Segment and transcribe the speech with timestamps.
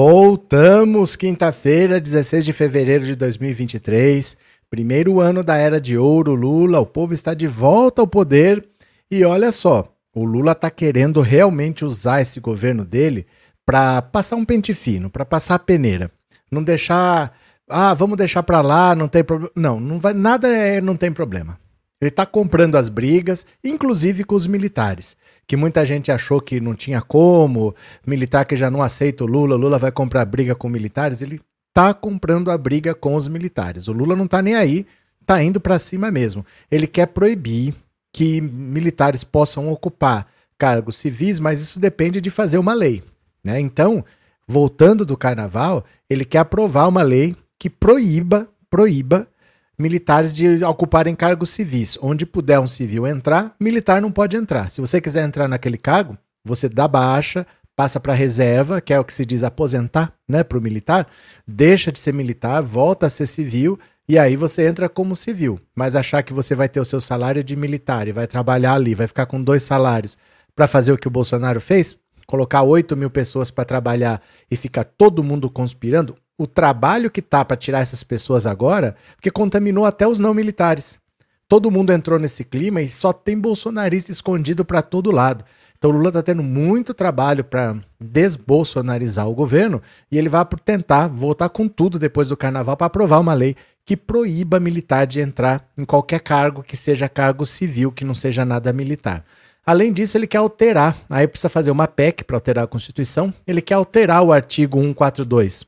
[0.00, 4.36] Voltamos quinta-feira, 16 de fevereiro de 2023.
[4.70, 6.78] Primeiro ano da era de ouro, Lula.
[6.78, 8.64] O povo está de volta ao poder.
[9.10, 13.26] E olha só, o Lula está querendo realmente usar esse governo dele
[13.66, 16.12] para passar um pente fino, para passar a peneira.
[16.48, 17.36] Não deixar.
[17.68, 19.50] Ah, vamos deixar para lá, não tem problema.
[19.56, 21.58] Não, não vai, nada é, não tem problema.
[22.00, 25.16] Ele está comprando as brigas, inclusive com os militares,
[25.48, 27.74] que muita gente achou que não tinha como,
[28.06, 31.94] militar que já não aceita o Lula, Lula vai comprar briga com militares, ele está
[31.94, 33.88] comprando a briga com os militares.
[33.88, 34.86] O Lula não está nem aí,
[35.22, 36.44] está indo para cima mesmo.
[36.70, 37.74] Ele quer proibir
[38.12, 40.26] que militares possam ocupar
[40.58, 43.02] cargos civis, mas isso depende de fazer uma lei.
[43.42, 43.58] Né?
[43.58, 44.04] Então,
[44.46, 49.26] voltando do carnaval, ele quer aprovar uma lei que proíba, proíba
[49.78, 51.98] militares de ocuparem cargos civis.
[52.02, 54.70] Onde puder um civil entrar, militar não pode entrar.
[54.70, 59.04] Se você quiser entrar naquele cargo, você dá baixa, passa para reserva, que é o
[59.04, 61.06] que se diz aposentar, né, para o militar,
[61.46, 63.78] deixa de ser militar, volta a ser civil
[64.08, 65.60] e aí você entra como civil.
[65.76, 68.96] Mas achar que você vai ter o seu salário de militar e vai trabalhar ali,
[68.96, 70.18] vai ficar com dois salários
[70.56, 74.82] para fazer o que o Bolsonaro fez, colocar 8 mil pessoas para trabalhar e ficar
[74.82, 80.06] todo mundo conspirando, o trabalho que tá para tirar essas pessoas agora, porque contaminou até
[80.06, 81.00] os não militares.
[81.48, 85.44] Todo mundo entrou nesse clima e só tem bolsonarista escondido para todo lado.
[85.76, 91.08] Então o Lula está tendo muito trabalho para desbolsonarizar o governo e ele vai tentar
[91.08, 95.66] voltar com tudo depois do carnaval para aprovar uma lei que proíba militar de entrar
[95.76, 99.24] em qualquer cargo que seja cargo civil, que não seja nada militar.
[99.64, 103.62] Além disso, ele quer alterar, aí precisa fazer uma PEC para alterar a Constituição, ele
[103.62, 105.66] quer alterar o artigo 142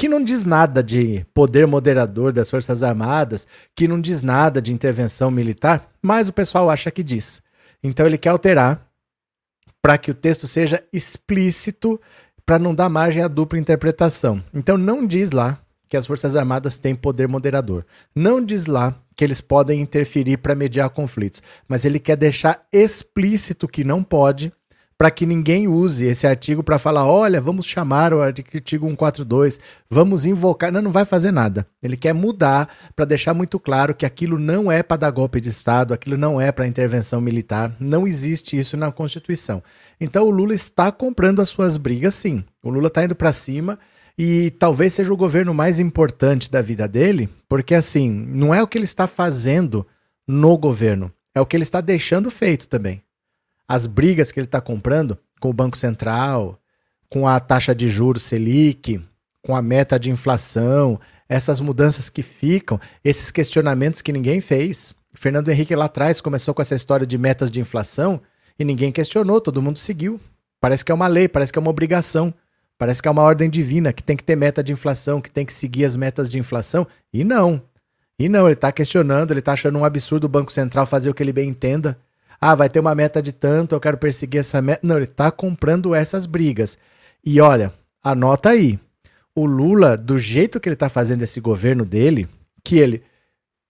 [0.00, 3.46] que não diz nada de poder moderador das Forças Armadas,
[3.76, 7.42] que não diz nada de intervenção militar, mas o pessoal acha que diz.
[7.82, 8.90] Então ele quer alterar
[9.82, 12.00] para que o texto seja explícito,
[12.46, 14.42] para não dar margem à dupla interpretação.
[14.54, 17.84] Então não diz lá que as Forças Armadas têm poder moderador.
[18.14, 23.68] Não diz lá que eles podem interferir para mediar conflitos, mas ele quer deixar explícito
[23.68, 24.50] que não pode
[25.00, 30.26] para que ninguém use esse artigo para falar, olha, vamos chamar o artigo 142, vamos
[30.26, 30.70] invocar.
[30.70, 31.66] Não, não vai fazer nada.
[31.82, 35.48] Ele quer mudar para deixar muito claro que aquilo não é para dar golpe de
[35.48, 39.62] Estado, aquilo não é para intervenção militar, não existe isso na Constituição.
[39.98, 42.44] Então o Lula está comprando as suas brigas, sim.
[42.62, 43.78] O Lula está indo para cima
[44.18, 48.66] e talvez seja o governo mais importante da vida dele, porque assim, não é o
[48.66, 49.86] que ele está fazendo
[50.28, 53.02] no governo, é o que ele está deixando feito também
[53.70, 56.58] as brigas que ele está comprando com o Banco Central,
[57.08, 59.00] com a taxa de juros Selic,
[59.40, 60.98] com a meta de inflação,
[61.28, 64.92] essas mudanças que ficam, esses questionamentos que ninguém fez.
[65.14, 68.20] Fernando Henrique lá atrás começou com essa história de metas de inflação
[68.58, 70.20] e ninguém questionou, todo mundo seguiu.
[70.60, 72.34] Parece que é uma lei, parece que é uma obrigação,
[72.76, 75.46] parece que é uma ordem divina que tem que ter meta de inflação, que tem
[75.46, 76.84] que seguir as metas de inflação.
[77.12, 77.62] E não.
[78.18, 81.14] E não, ele está questionando, ele está achando um absurdo o Banco Central fazer o
[81.14, 81.96] que ele bem entenda.
[82.40, 84.80] Ah, vai ter uma meta de tanto, eu quero perseguir essa meta.
[84.82, 86.78] Não, ele está comprando essas brigas.
[87.24, 88.78] E olha, anota aí.
[89.34, 92.28] O Lula, do jeito que ele está fazendo esse governo dele,
[92.64, 93.02] que ele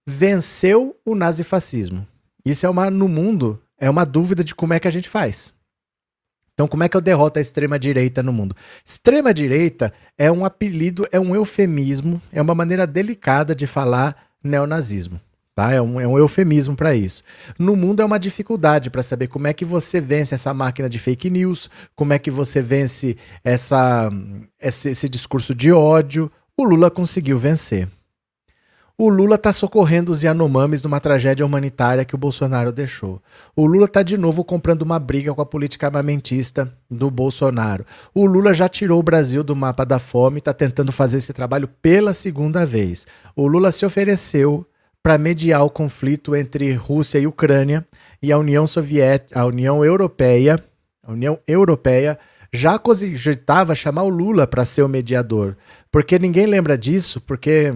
[0.07, 2.07] venceu o nazifascismo.
[2.45, 5.53] Isso é uma no mundo, é uma dúvida de como é que a gente faz.
[6.55, 8.55] Então, como é que eu derroto a extrema direita no mundo?
[8.85, 15.21] Extrema direita é um apelido, é um eufemismo, é uma maneira delicada de falar neonazismo.
[15.61, 15.73] Tá?
[15.73, 17.23] É, um, é um eufemismo para isso.
[17.59, 20.99] No mundo é uma dificuldade para saber como é que você vence essa máquina de
[20.99, 23.15] fake news, como é que você vence
[23.45, 24.11] essa,
[24.59, 26.33] esse, esse discurso de ódio.
[26.57, 27.87] O Lula conseguiu vencer.
[28.97, 33.21] O Lula está socorrendo os Yanomamis numa tragédia humanitária que o Bolsonaro deixou.
[33.55, 37.85] O Lula está de novo comprando uma briga com a política armamentista do Bolsonaro.
[38.15, 41.35] O Lula já tirou o Brasil do mapa da fome e está tentando fazer esse
[41.35, 43.07] trabalho pela segunda vez.
[43.37, 44.67] O Lula se ofereceu
[45.03, 47.87] para mediar o conflito entre Rússia e Ucrânia
[48.23, 50.63] e a União Soviética, a União Europeia,
[51.03, 52.19] a União Europeia
[52.53, 55.57] já cogitava chamar o Lula para ser o mediador,
[55.91, 57.75] porque ninguém lembra disso, porque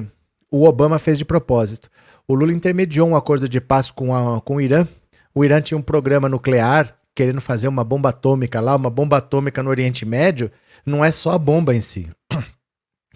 [0.51, 1.89] o Obama fez de propósito.
[2.27, 4.87] O Lula intermediou um acordo de paz com, a, com o Irã.
[5.35, 9.63] O Irã tinha um programa nuclear querendo fazer uma bomba atômica lá, uma bomba atômica
[9.63, 10.51] no Oriente Médio.
[10.85, 12.11] Não é só a bomba em si.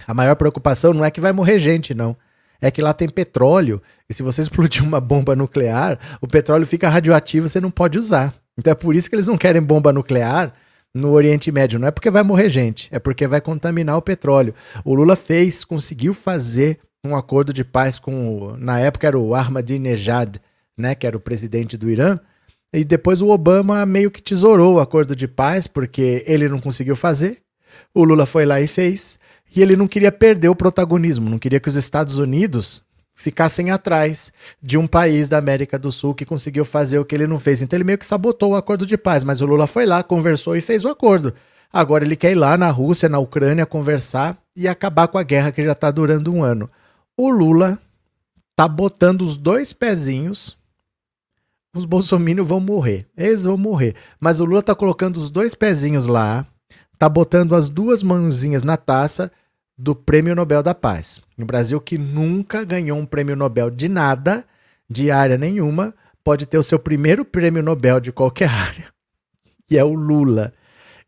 [0.07, 2.17] A maior preocupação não é que vai morrer gente, não
[2.61, 6.89] é que lá tem petróleo, e se você explodir uma bomba nuclear, o petróleo fica
[6.89, 8.35] radioativo, você não pode usar.
[8.59, 10.53] Então é por isso que eles não querem bomba nuclear
[10.95, 11.79] no Oriente Médio.
[11.79, 14.55] Não é porque vai morrer gente, é porque vai contaminar o petróleo.
[14.85, 20.37] O Lula fez, conseguiu fazer um acordo de paz com, na época era o Ahmadinejad,
[20.77, 22.19] né, que era o presidente do Irã,
[22.73, 26.97] e depois o Obama meio que tesourou o acordo de paz, porque ele não conseguiu
[26.97, 27.43] fazer,
[27.95, 29.19] O Lula foi lá e fez.
[29.55, 32.83] E ele não queria perder o protagonismo, não queria que os Estados Unidos
[33.15, 37.27] ficassem atrás de um país da América do Sul que conseguiu fazer o que ele
[37.27, 37.61] não fez.
[37.61, 40.57] Então ele meio que sabotou o acordo de paz, mas o Lula foi lá, conversou
[40.57, 41.35] e fez o acordo.
[41.73, 45.51] Agora ele quer ir lá na Rússia, na Ucrânia, conversar e acabar com a guerra
[45.51, 46.71] que já está durando um ano.
[47.17, 47.79] O Lula
[48.55, 50.57] tá botando os dois pezinhos.
[51.75, 53.07] Os bolsominions vão morrer.
[53.17, 53.97] Eles vão morrer.
[54.21, 56.47] Mas o Lula tá colocando os dois pezinhos lá,
[56.99, 59.31] tá botando as duas mãozinhas na taça
[59.77, 61.21] do Prêmio Nobel da Paz.
[61.39, 64.45] O Brasil, que nunca ganhou um prêmio Nobel de nada,
[64.91, 68.87] de área nenhuma, pode ter o seu primeiro prêmio Nobel de qualquer área.
[69.71, 70.53] E é o Lula.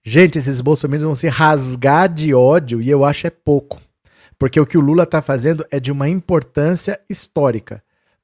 [0.04, 3.80] Gente, esses bolsominions vão se rasgar de ódio e eu acho é pouco.
[4.38, 7.82] Porque o que o Lula está fazendo é de uma importância histórica.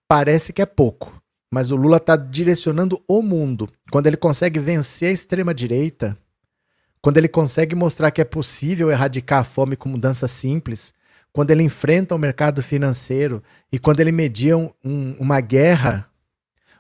[0.09, 1.21] Parece que é pouco,
[1.53, 3.69] mas o Lula está direcionando o mundo.
[3.91, 6.17] Quando ele consegue vencer a extrema-direita,
[7.01, 10.93] quando ele consegue mostrar que é possível erradicar a fome com mudança simples,
[11.33, 16.09] quando ele enfrenta o mercado financeiro e quando ele media um, um, uma guerra,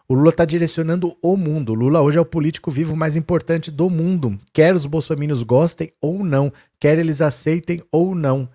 [0.09, 1.73] o Lula está direcionando o mundo.
[1.73, 5.91] O Lula hoje é o político vivo mais importante do mundo, quer os bolsominions gostem
[6.01, 8.49] ou não, quer eles aceitem ou não.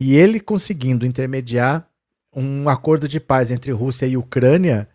[0.00, 1.86] E ele conseguindo intermediar
[2.34, 4.88] um acordo de paz entre Rússia e Ucrânia,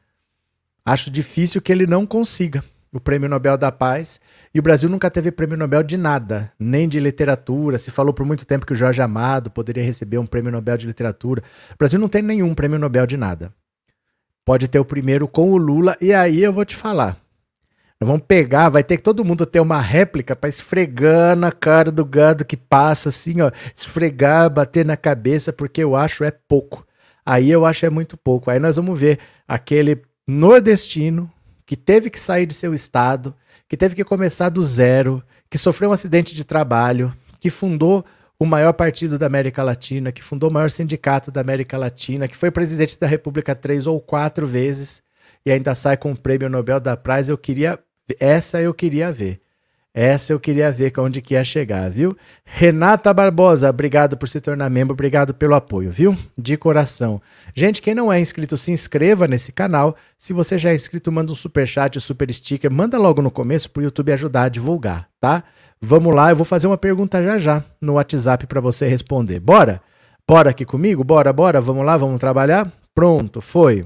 [0.83, 4.19] acho difícil que ele não consiga o Prêmio Nobel da Paz.
[4.57, 7.77] E o Brasil nunca teve prêmio Nobel de nada, nem de literatura.
[7.77, 10.87] Se falou por muito tempo que o Jorge Amado poderia receber um prêmio Nobel de
[10.87, 11.43] literatura.
[11.75, 13.53] O Brasil não tem nenhum prêmio Nobel de nada.
[14.43, 17.21] Pode ter o primeiro com o Lula, e aí eu vou te falar.
[18.01, 22.03] Vamos pegar, vai ter que todo mundo ter uma réplica para esfregar na cara do
[22.03, 23.51] gado que passa, assim, ó.
[23.75, 26.83] Esfregar, bater na cabeça, porque eu acho é pouco.
[27.23, 28.49] Aí eu acho é muito pouco.
[28.49, 31.31] Aí nós vamos ver aquele nordestino
[31.63, 33.35] que teve que sair de seu estado,
[33.67, 38.05] que teve que começar do zero, que sofreu um acidente de trabalho, que fundou
[38.39, 42.37] o maior partido da América Latina, que fundou o maior sindicato da América Latina, que
[42.37, 45.01] foi presidente da República três ou quatro vezes
[45.45, 47.29] e ainda sai com o prêmio Nobel da Paz.
[47.29, 47.79] Eu queria,
[48.19, 49.41] essa eu queria ver.
[49.99, 52.15] Essa eu queria ver onde que ia chegar, viu?
[52.45, 56.15] Renata Barbosa, obrigado por se tornar membro, obrigado pelo apoio, viu?
[56.37, 57.19] De coração.
[57.55, 59.95] Gente, quem não é inscrito, se inscreva nesse canal.
[60.19, 63.31] Se você já é inscrito, manda um super chat, um super sticker, manda logo no
[63.31, 65.43] começo pro YouTube ajudar a divulgar, tá?
[65.81, 69.39] Vamos lá, eu vou fazer uma pergunta já já no WhatsApp para você responder.
[69.39, 69.81] Bora?
[70.27, 71.03] Bora aqui comigo?
[71.03, 72.71] Bora, bora, vamos lá, vamos trabalhar?
[72.93, 73.83] Pronto, foi.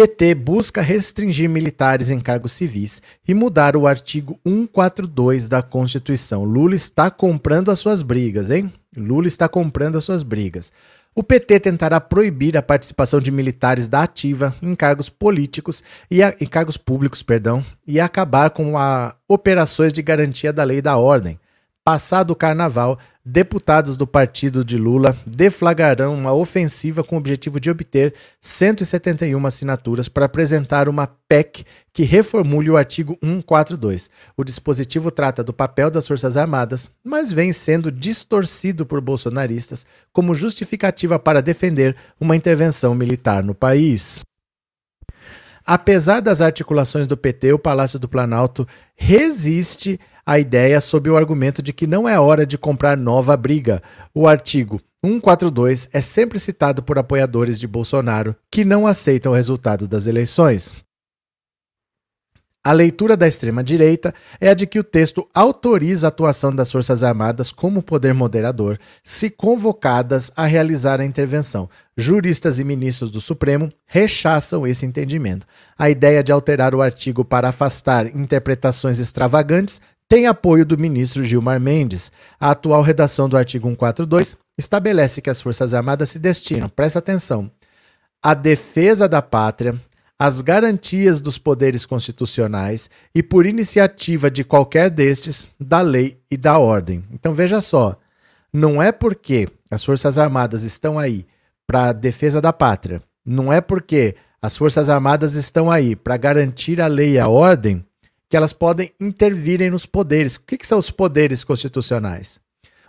[0.00, 6.42] PT busca restringir militares em cargos civis e mudar o artigo 142 da Constituição.
[6.42, 8.72] Lula está comprando as suas brigas, hein?
[8.96, 10.72] Lula está comprando as suas brigas.
[11.14, 16.34] O PT tentará proibir a participação de militares da ativa em cargos políticos e a,
[16.40, 20.96] em cargos públicos, perdão, e acabar com a operações de garantia da lei e da
[20.96, 21.38] ordem.
[21.84, 27.70] Passado o carnaval, deputados do partido de Lula deflagrarão uma ofensiva com o objetivo de
[27.70, 34.08] obter 171 assinaturas para apresentar uma PEC que reformule o artigo 142.
[34.36, 40.34] O dispositivo trata do papel das Forças Armadas, mas vem sendo distorcido por bolsonaristas como
[40.34, 44.22] justificativa para defender uma intervenção militar no país.
[45.64, 50.00] Apesar das articulações do PT, o Palácio do Planalto resiste
[50.30, 53.82] a ideia sob o argumento de que não é hora de comprar nova briga.
[54.14, 59.88] O artigo 142 é sempre citado por apoiadores de Bolsonaro que não aceitam o resultado
[59.88, 60.72] das eleições.
[62.62, 67.02] A leitura da extrema-direita é a de que o texto autoriza a atuação das Forças
[67.02, 71.68] Armadas como poder moderador, se convocadas a realizar a intervenção.
[71.96, 75.44] Juristas e ministros do Supremo rechaçam esse entendimento.
[75.76, 81.60] A ideia de alterar o artigo para afastar interpretações extravagantes tem apoio do ministro Gilmar
[81.60, 82.10] Mendes.
[82.40, 87.48] A atual redação do artigo 142 estabelece que as Forças Armadas se destinam, presta atenção,
[88.20, 89.80] à defesa da pátria,
[90.18, 96.58] às garantias dos poderes constitucionais e, por iniciativa de qualquer destes, da lei e da
[96.58, 97.04] ordem.
[97.12, 97.96] Então veja só,
[98.52, 101.24] não é porque as Forças Armadas estão aí
[101.68, 106.80] para a defesa da pátria, não é porque as Forças Armadas estão aí para garantir
[106.80, 107.84] a lei e a ordem
[108.30, 110.36] que elas podem intervirem nos poderes.
[110.36, 112.40] O que, que são os poderes constitucionais?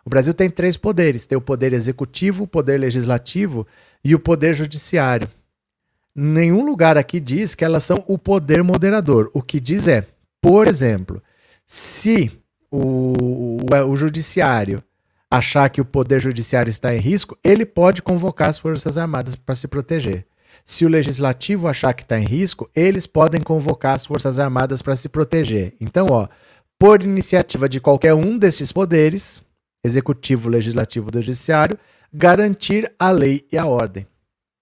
[0.05, 3.65] O Brasil tem três poderes: tem o poder executivo, o poder legislativo
[4.03, 5.27] e o poder judiciário.
[6.15, 9.31] Nenhum lugar aqui diz que elas são o poder moderador.
[9.33, 10.05] O que diz é,
[10.39, 11.23] por exemplo,
[11.65, 12.31] se
[12.69, 14.83] o, o, o judiciário
[15.29, 19.55] achar que o poder judiciário está em risco, ele pode convocar as Forças Armadas para
[19.55, 20.25] se proteger.
[20.65, 24.95] Se o legislativo achar que está em risco, eles podem convocar as Forças Armadas para
[24.95, 25.73] se proteger.
[25.79, 26.27] Então, ó,
[26.79, 29.41] por iniciativa de qualquer um desses poderes,
[29.83, 31.77] executivo, legislativo e judiciário,
[32.13, 34.07] garantir a lei e a ordem.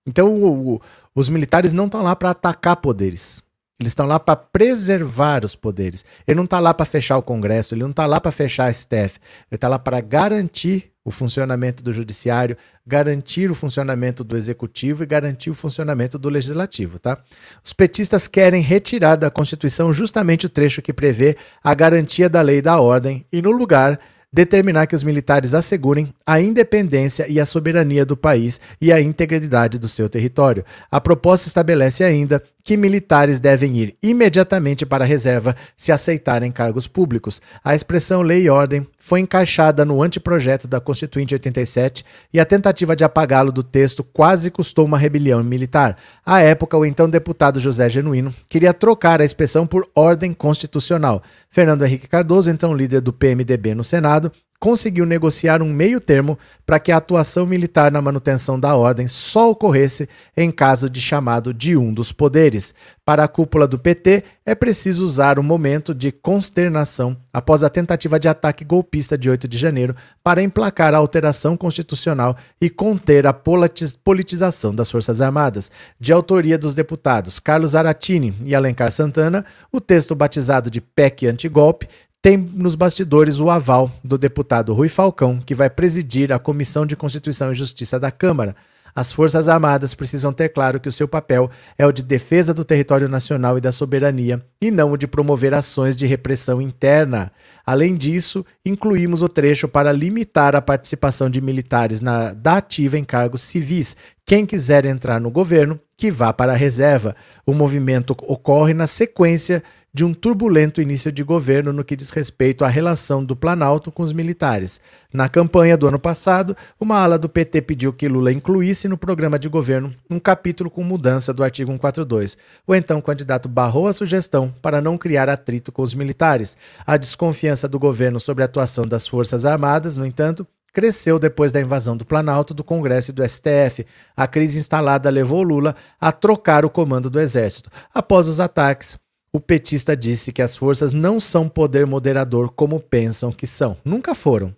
[0.07, 0.81] Então, o, o,
[1.13, 3.43] os militares não estão lá para atacar poderes.
[3.79, 6.03] Eles estão lá para preservar os poderes.
[6.27, 8.73] Ele não está lá para fechar o Congresso, ele não está lá para fechar a
[8.73, 9.19] STF.
[9.49, 15.05] Ele está lá para garantir o funcionamento do Judiciário, garantir o funcionamento do Executivo e
[15.05, 16.99] garantir o funcionamento do Legislativo.
[16.99, 17.17] Tá?
[17.63, 22.57] Os petistas querem retirar da Constituição justamente o trecho que prevê a garantia da lei
[22.57, 23.99] e da ordem e, no lugar,
[24.31, 29.79] determinar que os militares assegurem a independência e a soberania do país e a integridade
[29.79, 30.63] do seu território.
[30.91, 36.87] A proposta estabelece ainda que militares devem ir imediatamente para a reserva se aceitarem cargos
[36.87, 37.41] públicos.
[37.63, 42.95] A expressão lei e ordem foi encaixada no anteprojeto da Constituinte 87 e a tentativa
[42.95, 45.97] de apagá-lo do texto quase custou uma rebelião militar.
[46.25, 51.23] À época, o então deputado José Genuíno queria trocar a expressão por ordem constitucional.
[51.49, 56.79] Fernando Henrique Cardoso, então líder do PMDB no Senado, conseguiu negociar um meio termo para
[56.79, 61.77] que a atuação militar na manutenção da ordem só ocorresse em caso de chamado de
[61.77, 62.73] um dos poderes.
[63.05, 68.19] Para a cúpula do PT, é preciso usar o momento de consternação após a tentativa
[68.19, 73.33] de ataque golpista de 8 de janeiro para emplacar a alteração constitucional e conter a
[73.33, 75.71] politização das Forças Armadas.
[75.99, 81.87] De autoria dos deputados Carlos Aratini e Alencar Santana, o texto batizado de PEC antigolpe
[82.21, 86.95] tem nos bastidores o aval do deputado Rui Falcão, que vai presidir a Comissão de
[86.95, 88.55] Constituição e Justiça da Câmara.
[88.93, 92.65] As Forças Armadas precisam ter claro que o seu papel é o de defesa do
[92.65, 97.31] território nacional e da soberania, e não o de promover ações de repressão interna.
[97.65, 103.05] Além disso, incluímos o trecho para limitar a participação de militares na, da ativa em
[103.05, 103.95] cargos civis.
[104.25, 107.15] Quem quiser entrar no governo, que vá para a reserva.
[107.45, 112.63] O movimento ocorre na sequência de um turbulento início de governo no que diz respeito
[112.63, 114.79] à relação do Planalto com os militares.
[115.11, 119.39] Na campanha do ano passado, uma ala do PT pediu que Lula incluísse no programa
[119.39, 122.37] de governo um capítulo com mudança do artigo 142.
[122.67, 126.55] O então candidato barrou a sugestão para não criar atrito com os militares.
[126.85, 131.59] A desconfiança do governo sobre a atuação das Forças Armadas, no entanto, cresceu depois da
[131.59, 133.85] invasão do Planalto, do Congresso e do STF.
[134.15, 137.71] A crise instalada levou Lula a trocar o comando do Exército.
[137.93, 138.97] Após os ataques,
[139.31, 143.77] o petista disse que as forças não são poder moderador como pensam que são.
[143.85, 144.55] Nunca foram.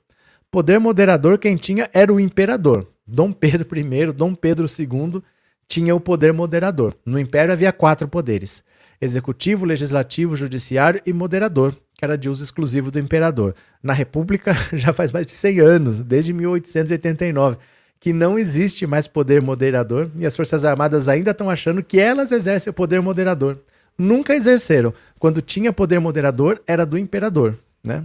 [0.50, 2.88] Poder moderador quem tinha era o imperador.
[3.06, 5.22] Dom Pedro I, Dom Pedro II
[5.68, 6.96] tinha o poder moderador.
[7.06, 8.64] No império havia quatro poderes:
[9.02, 13.54] executivo, legislativo, judiciário e moderador, que era de uso exclusivo do imperador.
[13.84, 17.58] Na República já faz mais de 100 anos, desde 1889,
[18.00, 22.32] que não existe mais poder moderador e as Forças Armadas ainda estão achando que elas
[22.32, 23.60] exercem o poder moderador
[24.02, 24.94] nunca exerceram.
[25.20, 28.04] Quando tinha poder moderador, era do imperador, né?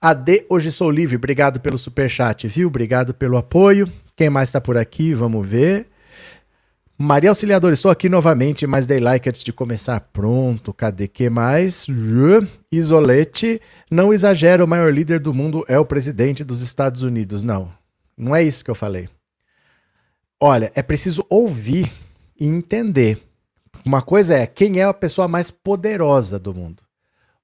[0.00, 1.16] AD, hoje sou livre.
[1.16, 2.68] Obrigado pelo super chat, viu?
[2.68, 3.90] Obrigado pelo apoio.
[4.16, 5.14] Quem mais está por aqui?
[5.14, 5.86] Vamos ver.
[6.96, 9.98] Maria Auxiliador, estou aqui novamente, mas dei like antes de começar.
[10.12, 11.86] Pronto, cadê que mais?
[12.70, 17.42] Isolete, não exagera, o maior líder do mundo é o presidente dos Estados Unidos.
[17.42, 17.72] Não,
[18.16, 19.08] não é isso que eu falei.
[20.40, 21.90] Olha, é preciso ouvir
[22.38, 23.20] e entender.
[23.86, 26.82] Uma coisa é quem é a pessoa mais poderosa do mundo.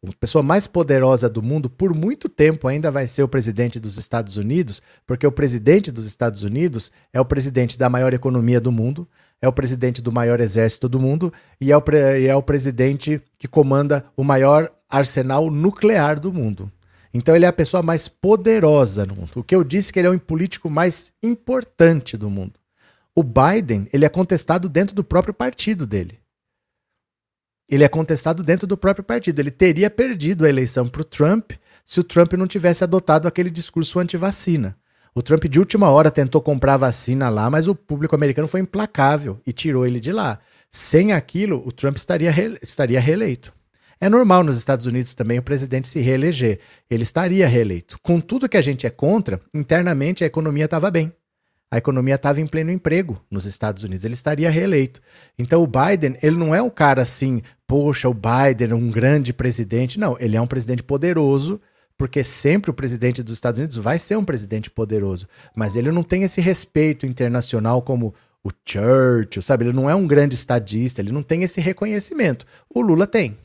[0.03, 3.99] A pessoa mais poderosa do mundo, por muito tempo, ainda vai ser o presidente dos
[3.99, 8.73] Estados Unidos, porque o presidente dos Estados Unidos é o presidente da maior economia do
[8.73, 9.07] mundo,
[9.43, 11.31] é o presidente do maior exército do mundo
[11.61, 11.85] e é o,
[12.19, 16.73] e é o presidente que comanda o maior arsenal nuclear do mundo.
[17.13, 19.31] Então ele é a pessoa mais poderosa no mundo.
[19.37, 22.55] O que eu disse é que ele é o político mais importante do mundo.
[23.15, 26.19] O Biden, ele é contestado dentro do próprio partido dele.
[27.71, 29.39] Ele é contestado dentro do próprio partido.
[29.39, 31.53] Ele teria perdido a eleição para o Trump
[31.85, 34.77] se o Trump não tivesse adotado aquele discurso anti-vacina.
[35.15, 39.41] O Trump, de última hora, tentou comprar vacina lá, mas o público americano foi implacável
[39.47, 40.41] e tirou ele de lá.
[40.71, 42.59] Sem aquilo, o Trump estaria, re...
[42.63, 43.53] estaria reeleito.
[44.01, 46.59] É normal nos Estados Unidos também o presidente se reeleger.
[46.89, 47.99] Ele estaria reeleito.
[48.03, 51.13] Com tudo que a gente é contra, internamente a economia estava bem
[51.71, 55.01] a economia estava em pleno emprego nos Estados Unidos, ele estaria reeleito.
[55.39, 59.33] Então o Biden, ele não é um cara assim, poxa, o Biden é um grande
[59.33, 59.99] presidente.
[59.99, 61.61] Não, ele é um presidente poderoso,
[61.97, 66.03] porque sempre o presidente dos Estados Unidos vai ser um presidente poderoso, mas ele não
[66.03, 69.67] tem esse respeito internacional como o Churchill, sabe?
[69.67, 72.47] Ele não é um grande estadista, ele não tem esse reconhecimento.
[72.69, 73.37] O Lula tem.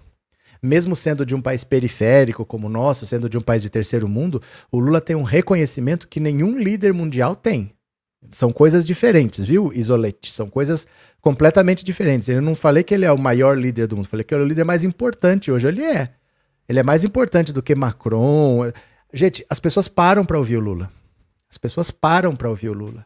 [0.63, 4.07] Mesmo sendo de um país periférico como o nosso, sendo de um país de terceiro
[4.07, 4.41] mundo,
[4.71, 7.74] o Lula tem um reconhecimento que nenhum líder mundial tem.
[8.31, 10.31] São coisas diferentes, viu, Isolete?
[10.31, 10.87] São coisas
[11.21, 12.29] completamente diferentes.
[12.29, 14.45] Eu não falei que ele é o maior líder do mundo, falei que ele é
[14.45, 15.67] o líder mais importante hoje.
[15.67, 16.13] Ele é.
[16.67, 18.71] Ele é mais importante do que Macron.
[19.13, 20.91] Gente, as pessoas param para ouvir o Lula.
[21.49, 23.05] As pessoas param para ouvir o Lula.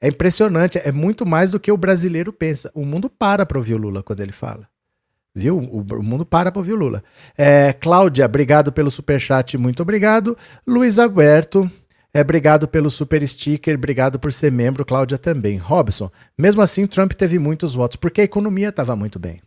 [0.00, 2.70] É impressionante, é muito mais do que o brasileiro pensa.
[2.74, 4.66] O mundo para para ouvir o Lula quando ele fala.
[5.34, 5.58] Viu?
[5.58, 7.04] O, mundo para para ouvir o Lula.
[7.36, 10.36] É, Cláudia, obrigado pelo superchat, muito obrigado.
[10.66, 11.70] Luiz Alberto,
[12.12, 15.56] é, obrigado pelo super sticker, obrigado por ser membro, Cláudia também.
[15.56, 19.40] Robson, mesmo assim, Trump teve muitos votos, porque a economia estava muito bem.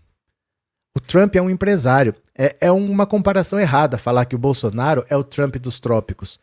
[0.95, 2.15] O Trump é um empresário.
[2.37, 6.39] É, é uma comparação errada falar que o Bolsonaro é o Trump dos trópicos.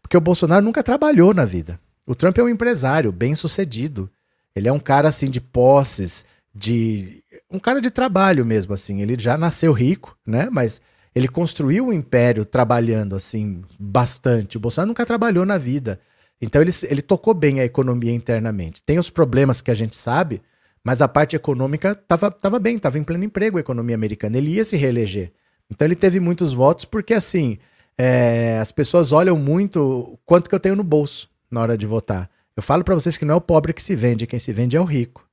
[0.00, 1.80] Porque o Bolsonaro nunca trabalhou na vida.
[2.06, 4.08] O Trump é um empresário bem sucedido.
[4.54, 9.02] Ele é um cara assim de posses, de um cara de trabalho mesmo assim.
[9.02, 10.48] Ele já nasceu rico, né?
[10.50, 10.80] Mas
[11.18, 14.56] ele construiu um império trabalhando assim bastante.
[14.56, 15.98] O Bolsonaro nunca trabalhou na vida.
[16.40, 18.80] Então ele, ele tocou bem a economia internamente.
[18.82, 20.40] Tem os problemas que a gente sabe,
[20.84, 24.38] mas a parte econômica estava tava bem, estava em pleno emprego a economia americana.
[24.38, 25.32] Ele ia se reeleger.
[25.68, 27.58] Então ele teve muitos votos porque, assim,
[27.98, 32.30] é, as pessoas olham muito quanto que eu tenho no bolso na hora de votar.
[32.56, 34.76] Eu falo para vocês que não é o pobre que se vende, quem se vende
[34.76, 35.28] é o rico.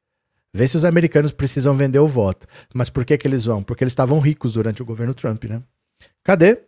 [0.52, 2.48] Vê se os americanos precisam vender o voto.
[2.74, 3.62] Mas por que, que eles vão?
[3.62, 5.62] Porque eles estavam ricos durante o governo Trump, né?
[6.24, 6.60] Cadê?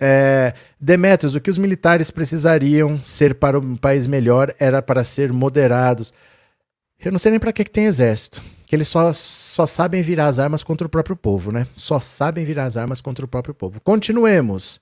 [0.00, 5.32] É, Demetrios, o que os militares precisariam ser para um país melhor era para ser
[5.32, 6.12] moderados.
[7.04, 8.42] Eu não sei nem para que, que tem exército.
[8.66, 11.66] Que eles só, só sabem virar as armas contra o próprio povo, né?
[11.72, 13.80] Só sabem virar as armas contra o próprio povo.
[13.80, 14.80] Continuemos.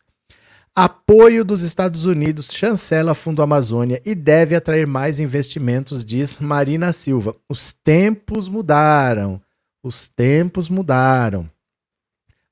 [0.75, 7.35] Apoio dos Estados Unidos chancela Fundo Amazônia e deve atrair mais investimentos, diz Marina Silva.
[7.49, 9.41] Os tempos mudaram.
[9.83, 11.49] Os tempos mudaram.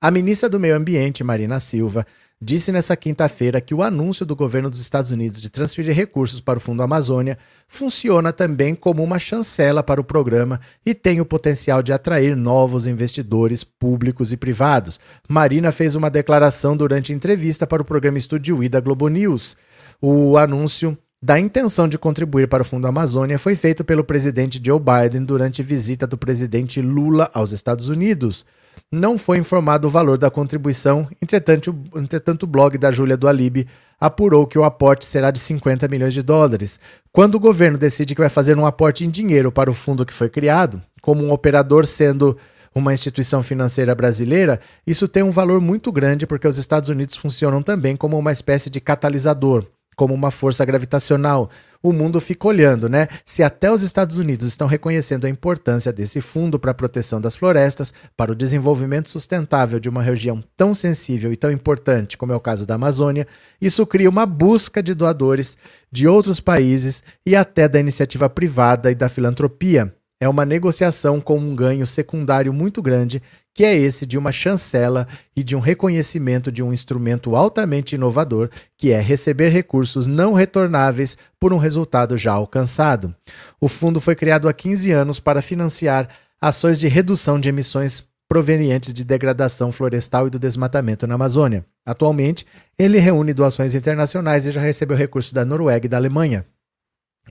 [0.04, 2.06] A ministra do Meio Ambiente, Marina Silva,
[2.38, 6.58] disse nessa quinta-feira que o anúncio do governo dos Estados Unidos de transferir recursos para
[6.58, 11.82] o Fundo Amazônia funciona também como uma chancela para o programa e tem o potencial
[11.82, 15.00] de atrair novos investidores públicos e privados.
[15.26, 19.56] Marina fez uma declaração durante entrevista para o programa Estúdio I da Globo News.
[20.02, 24.78] O anúncio da intenção de contribuir para o Fundo Amazônia foi feito pelo presidente Joe
[24.78, 28.44] Biden durante visita do presidente Lula aos Estados Unidos
[28.90, 33.66] não foi informado o valor da contribuição, entretanto, entretanto o blog da Júlia do Alibi
[34.00, 36.78] apurou que o aporte será de 50 milhões de dólares.
[37.12, 40.12] Quando o governo decide que vai fazer um aporte em dinheiro para o fundo que
[40.12, 42.36] foi criado, como um operador sendo
[42.74, 47.62] uma instituição financeira brasileira, isso tem um valor muito grande porque os Estados Unidos funcionam
[47.62, 51.50] também como uma espécie de catalisador como uma força gravitacional.
[51.82, 53.08] O mundo fica olhando, né?
[53.24, 57.36] Se até os Estados Unidos estão reconhecendo a importância desse fundo para a proteção das
[57.36, 62.36] florestas, para o desenvolvimento sustentável de uma região tão sensível e tão importante como é
[62.36, 63.26] o caso da Amazônia,
[63.60, 65.56] isso cria uma busca de doadores
[65.92, 71.38] de outros países e até da iniciativa privada e da filantropia é uma negociação com
[71.38, 73.22] um ganho secundário muito grande,
[73.54, 78.50] que é esse de uma chancela e de um reconhecimento de um instrumento altamente inovador,
[78.76, 83.14] que é receber recursos não retornáveis por um resultado já alcançado.
[83.60, 86.08] O fundo foi criado há 15 anos para financiar
[86.40, 91.64] ações de redução de emissões provenientes de degradação florestal e do desmatamento na Amazônia.
[91.86, 92.44] Atualmente,
[92.76, 96.44] ele reúne doações internacionais e já recebeu recursos da Noruega e da Alemanha.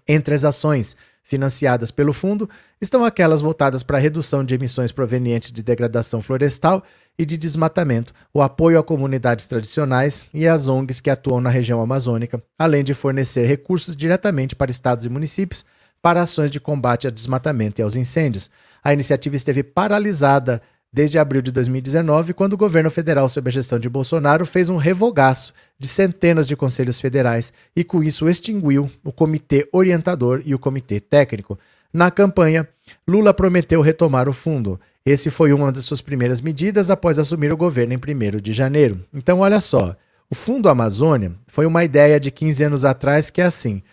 [0.07, 2.49] Entre as ações financiadas pelo fundo
[2.81, 6.83] estão aquelas voltadas para a redução de emissões provenientes de degradação florestal
[7.17, 11.79] e de desmatamento, o apoio a comunidades tradicionais e às ONGs que atuam na região
[11.81, 15.65] amazônica, além de fornecer recursos diretamente para estados e municípios
[16.01, 18.49] para ações de combate ao desmatamento e aos incêndios.
[18.83, 20.61] A iniciativa esteve paralisada
[20.93, 24.77] desde abril de 2019, quando o governo federal, sob a gestão de Bolsonaro, fez um
[24.77, 30.59] revogaço de centenas de conselhos federais e, com isso, extinguiu o comitê orientador e o
[30.59, 31.57] comitê técnico.
[31.91, 32.69] Na campanha,
[33.07, 34.79] Lula prometeu retomar o fundo.
[35.03, 39.03] Esse foi uma das suas primeiras medidas após assumir o governo em 1 de janeiro.
[39.11, 39.95] Então, olha só.
[40.29, 43.83] O Fundo Amazônia foi uma ideia de 15 anos atrás que é assim.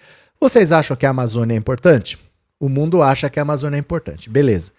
[0.40, 2.18] Vocês acham que a Amazônia é importante?
[2.58, 4.30] O mundo acha que a Amazônia é importante.
[4.30, 4.70] Beleza.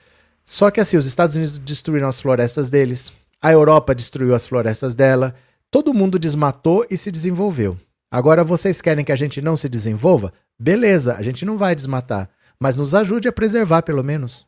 [0.43, 4.93] Só que assim, os Estados Unidos destruíram as florestas deles, a Europa destruiu as florestas
[4.93, 5.33] dela,
[5.69, 7.77] todo mundo desmatou e se desenvolveu.
[8.09, 10.33] Agora vocês querem que a gente não se desenvolva?
[10.59, 14.45] Beleza, a gente não vai desmatar, mas nos ajude a preservar pelo menos.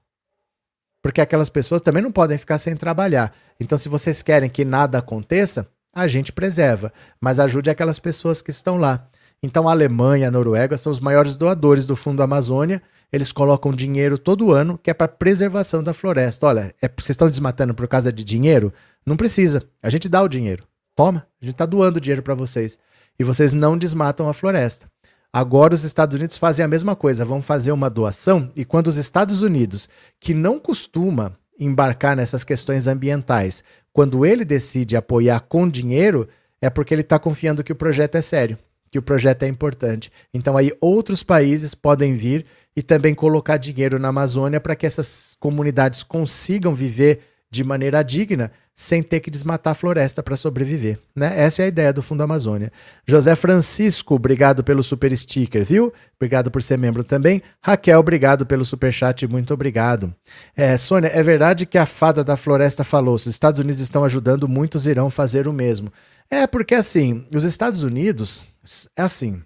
[1.02, 3.34] Porque aquelas pessoas também não podem ficar sem trabalhar.
[3.60, 8.52] Então, se vocês querem que nada aconteça, a gente preserva, mas ajude aquelas pessoas que
[8.52, 9.08] estão lá.
[9.44, 12.82] Então, a Alemanha e a Noruega são os maiores doadores do Fundo Amazônia
[13.14, 16.48] eles colocam dinheiro todo ano que é para preservação da floresta.
[16.48, 18.74] Olha, é, vocês estão desmatando por causa de dinheiro?
[19.06, 19.62] Não precisa.
[19.84, 20.64] A gente dá o dinheiro.
[20.96, 22.80] Toma, a gente está doando dinheiro para vocês.
[23.20, 24.90] E vocês não desmatam a floresta.
[25.32, 28.98] Agora os Estados Unidos fazem a mesma coisa, vão fazer uma doação e quando os
[28.98, 29.88] Estados Unidos,
[30.20, 36.28] que não costuma embarcar nessas questões ambientais, quando ele decide apoiar com dinheiro,
[36.62, 38.58] é porque ele está confiando que o projeto é sério,
[38.94, 40.12] que o projeto é importante.
[40.32, 45.36] Então aí outros países podem vir e também colocar dinheiro na Amazônia para que essas
[45.40, 51.00] comunidades consigam viver de maneira digna sem ter que desmatar a floresta para sobreviver.
[51.16, 51.34] Né?
[51.36, 52.72] Essa é a ideia do Fundo Amazônia.
[53.04, 55.92] José Francisco, obrigado pelo super sticker, viu?
[56.16, 57.42] Obrigado por ser membro também.
[57.64, 60.14] Raquel, obrigado pelo super chat, muito obrigado.
[60.56, 64.04] É, Sônia, é verdade que a fada da floresta falou: se os Estados Unidos estão
[64.04, 65.92] ajudando, muitos irão fazer o mesmo.
[66.30, 68.46] É porque assim, os Estados Unidos
[68.95, 69.41] é assim.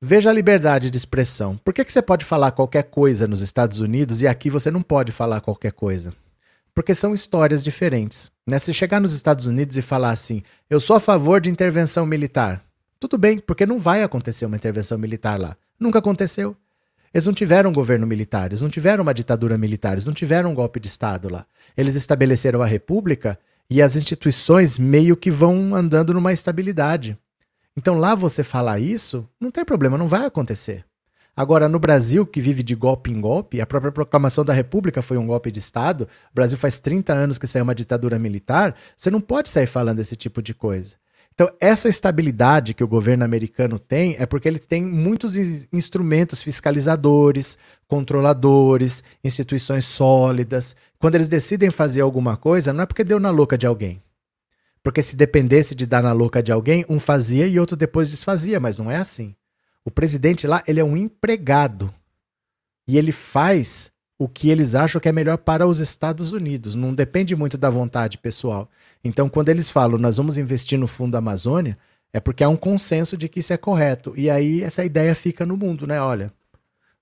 [0.00, 1.56] Veja a liberdade de expressão.
[1.56, 4.82] Por que, que você pode falar qualquer coisa nos Estados Unidos e aqui você não
[4.82, 6.12] pode falar qualquer coisa?
[6.74, 8.30] Porque são histórias diferentes.
[8.46, 8.58] Né?
[8.58, 12.62] Se chegar nos Estados Unidos e falar assim, eu sou a favor de intervenção militar,
[13.00, 15.56] tudo bem, porque não vai acontecer uma intervenção militar lá.
[15.80, 16.56] Nunca aconteceu.
[17.12, 20.50] Eles não tiveram um governo militar, eles não tiveram uma ditadura militar, eles não tiveram
[20.50, 21.46] um golpe de Estado lá.
[21.74, 23.38] Eles estabeleceram a república
[23.68, 27.18] e as instituições meio que vão andando numa estabilidade.
[27.76, 30.84] Então lá você falar isso, não tem problema, não vai acontecer.
[31.36, 35.18] Agora, no Brasil, que vive de golpe em golpe, a própria proclamação da República foi
[35.18, 39.10] um golpe de Estado, o Brasil faz 30 anos que saiu uma ditadura militar, você
[39.10, 40.96] não pode sair falando esse tipo de coisa.
[41.36, 45.36] Então, essa estabilidade que o governo americano tem é porque ele tem muitos
[45.70, 50.74] instrumentos fiscalizadores, controladores, instituições sólidas.
[50.98, 54.02] Quando eles decidem fazer alguma coisa, não é porque deu na louca de alguém.
[54.82, 58.58] Porque se dependesse de dar na louca de alguém, um fazia e outro depois desfazia,
[58.58, 59.36] mas não é assim.
[59.84, 61.92] O presidente lá, ele é um empregado.
[62.88, 66.74] E ele faz o que eles acham que é melhor para os Estados Unidos.
[66.74, 68.70] Não depende muito da vontade pessoal.
[69.04, 71.76] Então, quando eles falam, nós vamos investir no Fundo Amazônia,
[72.12, 74.14] é porque há um consenso de que isso é correto.
[74.16, 76.00] E aí essa ideia fica no mundo, né?
[76.00, 76.32] Olha,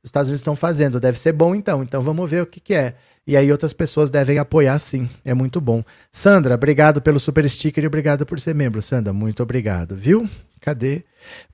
[0.02, 2.74] os Estados Unidos estão fazendo, deve ser bom então, então vamos ver o que, que
[2.74, 2.94] é.
[3.26, 5.08] E aí outras pessoas devem apoiar sim.
[5.24, 5.82] É muito bom.
[6.12, 8.82] Sandra, obrigado pelo super sticker e obrigado por ser membro.
[8.82, 10.28] Sandra, muito obrigado, viu?
[10.60, 11.04] Cadê?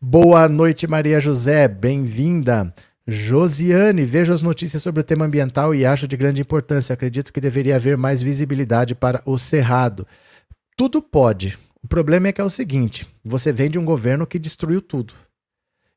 [0.00, 1.68] Boa noite, Maria José.
[1.68, 2.74] Bem-vinda.
[3.10, 6.92] Josiane, vejo as notícias sobre o tema ambiental e acho de grande importância.
[6.92, 10.06] Acredito que deveria haver mais visibilidade para o Cerrado.
[10.76, 11.58] Tudo pode.
[11.82, 15.12] O problema é que é o seguinte: você vem de um governo que destruiu tudo.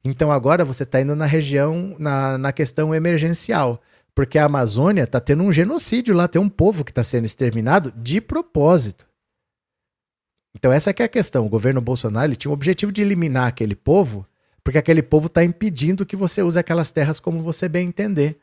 [0.03, 3.79] Então agora você está indo na região, na, na questão emergencial.
[4.15, 7.91] Porque a Amazônia está tendo um genocídio lá, tem um povo que está sendo exterminado
[7.95, 9.07] de propósito.
[10.55, 11.45] Então essa é, a questão.
[11.45, 14.25] O governo Bolsonaro tinha o objetivo de eliminar aquele povo,
[14.63, 18.37] porque aquele povo está impedindo que você use aquelas terras como você bem entender.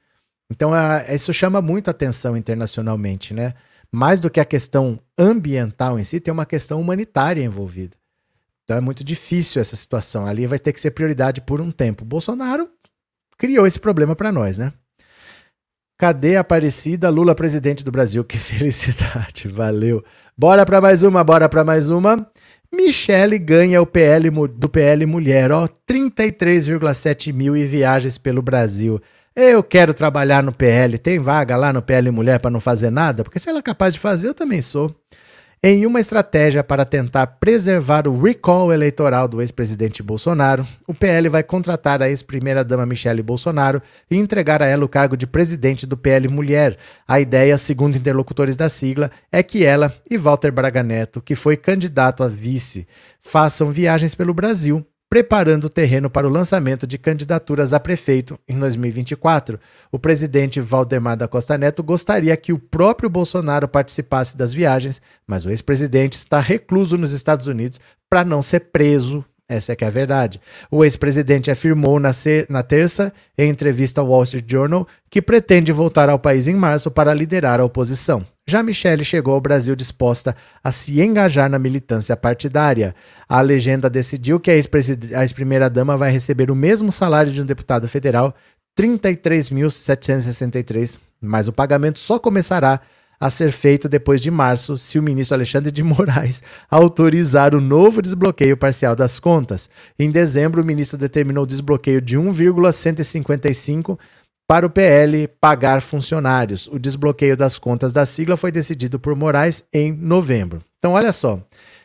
[0.51, 3.55] Então a, isso chama muito atenção internacionalmente, né?
[3.93, 7.97] Mais do que a questão ambiental em si, tem uma questão humanitária envolvida.
[8.65, 10.27] Então é muito difícil essa situação.
[10.27, 12.05] Ali vai ter que ser prioridade por um tempo.
[12.05, 12.71] Bolsonaro
[13.37, 14.73] criou esse problema para nós, né?
[15.99, 17.11] Cadê a Aparecida?
[17.11, 18.23] Lula presidente do Brasil.
[18.25, 19.49] Que felicidade.
[19.49, 20.05] Valeu.
[20.37, 22.30] Bora para mais uma, bora para mais uma.
[22.73, 29.01] Michele ganha o PL do PL Mulher, ó, 33,7 mil e viagens pelo Brasil.
[29.35, 30.99] Eu quero trabalhar no PL.
[30.99, 33.25] Tem vaga lá no PL Mulher para não fazer nada?
[33.25, 34.95] Porque se ela é capaz de fazer, eu também sou.
[35.63, 41.43] Em uma estratégia para tentar preservar o recall eleitoral do ex-presidente Bolsonaro, o PL vai
[41.43, 46.29] contratar a ex-primeira-dama Michele Bolsonaro e entregar a ela o cargo de presidente do PL
[46.29, 46.79] Mulher.
[47.07, 51.59] A ideia, segundo interlocutores da sigla, é que ela e Walter Braga Neto, que foi
[51.59, 52.89] candidato a vice,
[53.21, 58.57] façam viagens pelo Brasil preparando o terreno para o lançamento de candidaturas a prefeito em
[58.57, 59.59] 2024.
[59.91, 65.45] O presidente Valdemar da Costa Neto gostaria que o próprio Bolsonaro participasse das viagens, mas
[65.45, 69.25] o ex-presidente está recluso nos Estados Unidos para não ser preso.
[69.49, 70.41] Essa é que é a verdade.
[70.71, 72.13] O ex-presidente afirmou na,
[72.49, 76.89] na terça, em entrevista ao Wall Street Journal, que pretende voltar ao país em março
[76.89, 78.25] para liderar a oposição.
[78.51, 82.97] Já Michele chegou ao Brasil disposta a se engajar na militância partidária.
[83.29, 88.35] A legenda decidiu que a ex-primeira-dama vai receber o mesmo salário de um deputado federal,
[88.77, 92.81] 33.763, mas o pagamento só começará
[93.21, 98.03] a ser feito depois de março, se o ministro Alexandre de Moraes autorizar o novo
[98.03, 99.71] desbloqueio parcial das contas.
[99.99, 103.99] Em dezembro, o ministro determinou o desbloqueio de 1,155
[104.51, 106.67] para o PL pagar funcionários.
[106.67, 110.61] O desbloqueio das contas da sigla foi decidido por Moraes em novembro.
[110.77, 111.41] Então, olha só.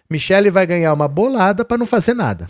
[0.10, 2.50] Michele vai ganhar uma bolada para não fazer nada.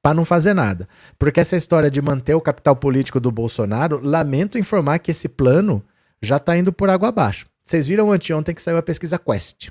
[0.00, 0.88] Para não fazer nada.
[1.18, 5.82] Porque essa história de manter o capital político do Bolsonaro, lamento informar que esse plano
[6.22, 7.46] já está indo por água abaixo.
[7.60, 9.70] Vocês viram anteontem que saiu a pesquisa Quest.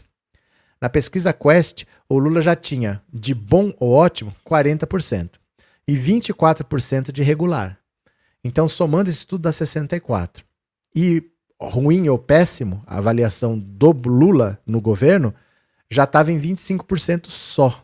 [0.81, 5.29] Na pesquisa Quest, o Lula já tinha de bom ou ótimo 40%
[5.87, 7.79] e 24% de regular.
[8.43, 10.43] Então, somando isso tudo dá 64.
[10.95, 11.23] E
[11.59, 15.33] ruim ou péssimo, a avaliação do Lula no governo,
[15.89, 17.83] já estava em 25% só.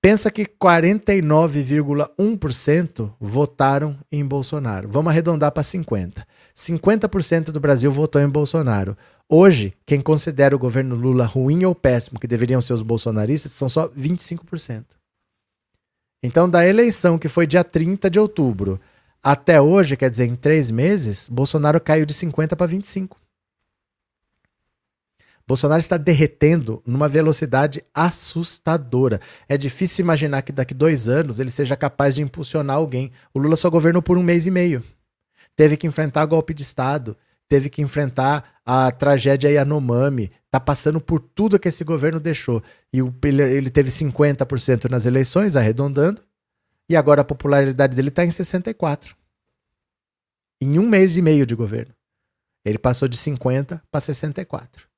[0.00, 4.88] Pensa que 49,1% votaram em Bolsonaro.
[4.88, 6.22] Vamos arredondar para 50%.
[6.56, 8.96] 50% do Brasil votou em Bolsonaro.
[9.28, 13.68] Hoje, quem considera o governo Lula ruim ou péssimo, que deveriam ser os bolsonaristas, são
[13.68, 14.84] só 25%.
[16.22, 18.80] Então, da eleição que foi dia 30 de outubro
[19.22, 23.18] até hoje, quer dizer, em três meses, Bolsonaro caiu de 50 para 25.
[25.46, 29.18] Bolsonaro está derretendo numa velocidade assustadora.
[29.48, 33.10] É difícil imaginar que daqui dois anos ele seja capaz de impulsionar alguém.
[33.32, 34.84] O Lula só governou por um mês e meio.
[35.56, 37.16] Teve que enfrentar golpe de Estado,
[37.48, 42.62] teve que enfrentar a tragédia Yanomami, tá passando por tudo que esse governo deixou.
[42.92, 46.20] E ele teve 50% nas eleições, arredondando,
[46.88, 49.14] e agora a popularidade dele está em 64%.
[50.60, 51.94] Em um mês e meio de governo.
[52.64, 54.88] Ele passou de 50% para 64%.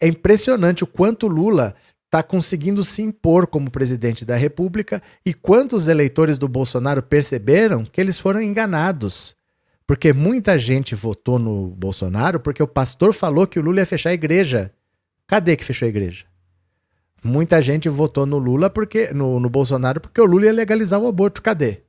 [0.00, 5.88] É impressionante o quanto Lula está conseguindo se impor como presidente da República e quantos
[5.88, 9.34] eleitores do Bolsonaro perceberam que eles foram enganados.
[9.86, 14.10] Porque muita gente votou no Bolsonaro porque o pastor falou que o Lula ia fechar
[14.10, 14.72] a igreja.
[15.26, 16.26] Cadê que fechou a igreja?
[17.26, 21.08] Muita gente votou no Lula porque no, no Bolsonaro porque o Lula ia legalizar o
[21.08, 21.42] aborto.
[21.42, 21.82] Cadê?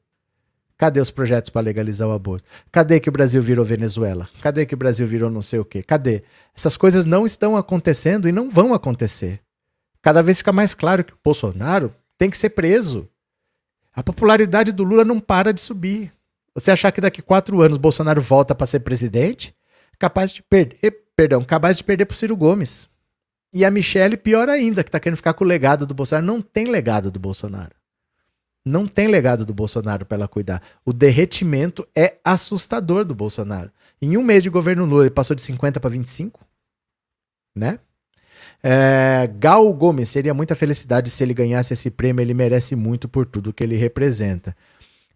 [0.78, 2.48] Cadê os projetos para legalizar o aborto?
[2.72, 4.28] Cadê que o Brasil virou Venezuela?
[4.42, 5.82] Cadê que o Brasil virou não sei o quê?
[5.82, 6.24] Cadê?
[6.56, 9.40] Essas coisas não estão acontecendo e não vão acontecer.
[10.02, 13.08] Cada vez fica mais claro que o Bolsonaro tem que ser preso.
[13.96, 16.12] A popularidade do Lula não para de subir.
[16.54, 19.56] Você achar que daqui quatro anos Bolsonaro volta para ser presidente,
[20.00, 22.88] capaz de perder, perdão, capaz de perder para Ciro Gomes.
[23.54, 26.26] E a Michelle, pior ainda, que está querendo ficar com o legado do Bolsonaro.
[26.26, 27.76] Não tem legado do Bolsonaro.
[28.66, 30.62] Não tem legado do Bolsonaro para ela cuidar.
[30.84, 33.72] O derretimento é assustador do Bolsonaro.
[34.02, 36.46] Em um mês de governo Lula, ele passou de 50 para 25,
[37.56, 37.80] né?
[38.62, 43.26] É, Gal Gomes, seria muita felicidade se ele ganhasse esse prêmio, ele merece muito por
[43.26, 44.56] tudo que ele representa.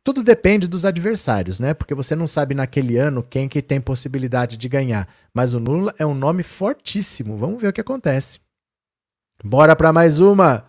[0.03, 1.73] Tudo depende dos adversários, né?
[1.73, 5.07] Porque você não sabe naquele ano quem que tem possibilidade de ganhar.
[5.33, 7.37] Mas o Lula é um nome fortíssimo.
[7.37, 8.39] Vamos ver o que acontece.
[9.43, 10.65] Bora para mais uma.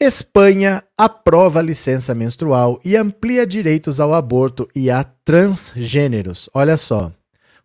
[0.00, 6.48] Espanha aprova licença menstrual e amplia direitos ao aborto e a transgêneros.
[6.54, 7.12] Olha só,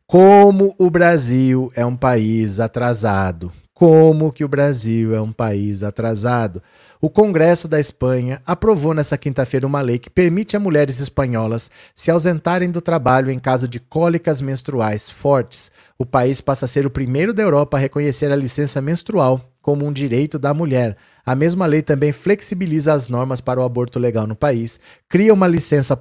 [0.07, 3.53] como o Brasil é um país atrasado.
[3.71, 6.61] Como que o Brasil é um país atrasado.
[7.05, 12.09] O Congresso da Espanha aprovou nesta quinta-feira uma lei que permite a mulheres espanholas se
[12.09, 15.69] ausentarem do trabalho em caso de cólicas menstruais fortes.
[15.99, 19.85] O país passa a ser o primeiro da Europa a reconhecer a licença menstrual como
[19.85, 20.95] um direito da mulher.
[21.25, 25.45] A mesma lei também flexibiliza as normas para o aborto legal no país, cria uma
[25.45, 25.97] licença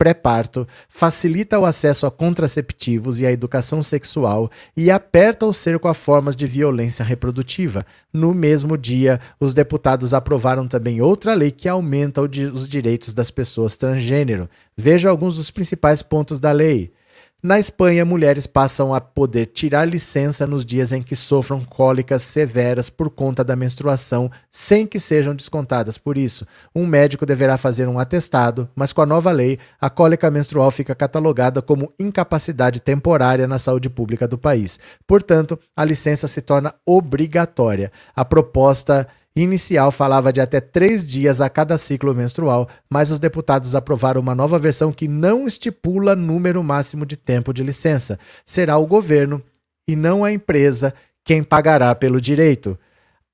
[0.00, 5.92] pré-parto, facilita o acesso a contraceptivos e a educação sexual e aperta o cerco a
[5.92, 7.84] formas de violência reprodutiva.
[8.10, 13.76] No mesmo dia, os deputados aprovaram também outra lei que aumenta os direitos das pessoas
[13.76, 14.48] transgênero.
[14.74, 16.90] Veja alguns dos principais pontos da lei.
[17.42, 22.90] Na Espanha, mulheres passam a poder tirar licença nos dias em que sofram cólicas severas
[22.90, 26.46] por conta da menstruação, sem que sejam descontadas por isso.
[26.74, 30.94] Um médico deverá fazer um atestado, mas com a nova lei, a cólica menstrual fica
[30.94, 34.78] catalogada como incapacidade temporária na saúde pública do país.
[35.06, 37.90] Portanto, a licença se torna obrigatória.
[38.14, 43.74] A proposta inicial falava de até três dias a cada ciclo menstrual, mas os deputados
[43.74, 48.18] aprovaram uma nova versão que não estipula número máximo de tempo de licença.
[48.44, 49.42] Será o governo
[49.86, 50.92] e não a empresa
[51.24, 52.78] quem pagará pelo direito.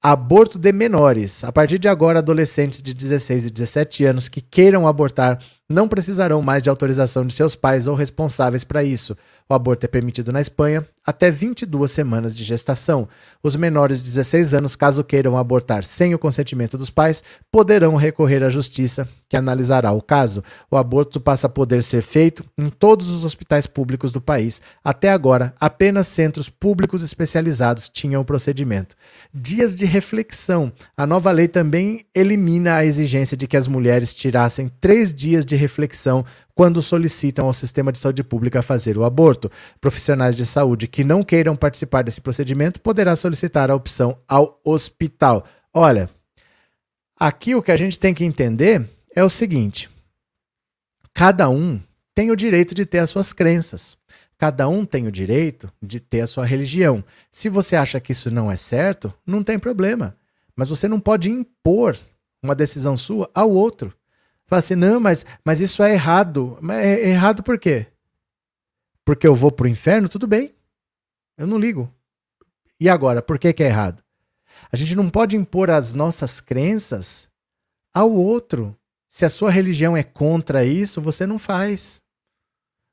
[0.03, 1.43] Aborto de menores.
[1.43, 6.43] A partir de agora, adolescentes de 16 e 17 anos que queiram abortar não precisarão
[6.43, 9.17] mais de autorização de seus pais ou responsáveis para isso.
[9.49, 13.09] O aborto é permitido na Espanha até 22 semanas de gestação.
[13.43, 18.43] Os menores de 16 anos, caso queiram abortar sem o consentimento dos pais, poderão recorrer
[18.43, 20.43] à justiça, que analisará o caso.
[20.69, 24.61] O aborto passa a poder ser feito em todos os hospitais públicos do país.
[24.83, 28.97] Até agora, apenas centros públicos especializados tinham o procedimento.
[29.33, 30.73] Dias de reflexão.
[30.97, 35.55] A nova lei também elimina a exigência de que as mulheres tirassem três dias de
[35.55, 36.25] reflexão
[36.57, 39.51] quando solicitam ao sistema de saúde pública fazer o aborto.
[39.79, 45.47] Profissionais de saúde que não queiram participar desse procedimento poderá solicitar a opção ao hospital.
[45.71, 46.09] Olha,
[47.15, 49.91] aqui o que a gente tem que entender é o seguinte:
[51.13, 51.79] cada um
[52.15, 53.99] tem o direito de ter as suas crenças.
[54.39, 57.05] Cada um tem o direito de ter a sua religião.
[57.31, 60.17] Se você acha que isso não é certo, não tem problema.
[60.57, 61.95] Mas você não pode impor
[62.43, 63.93] uma decisão sua ao outro.
[64.47, 66.57] Fala assim, não, mas, mas isso é errado.
[66.63, 67.87] Mas é errado por quê?
[69.05, 70.09] Porque eu vou pro inferno?
[70.09, 70.56] Tudo bem.
[71.37, 71.93] Eu não ligo.
[72.81, 74.03] E agora, por que, que é errado?
[74.71, 77.29] A gente não pode impor as nossas crenças
[77.95, 78.77] ao outro.
[79.09, 82.01] Se a sua religião é contra isso, você não faz.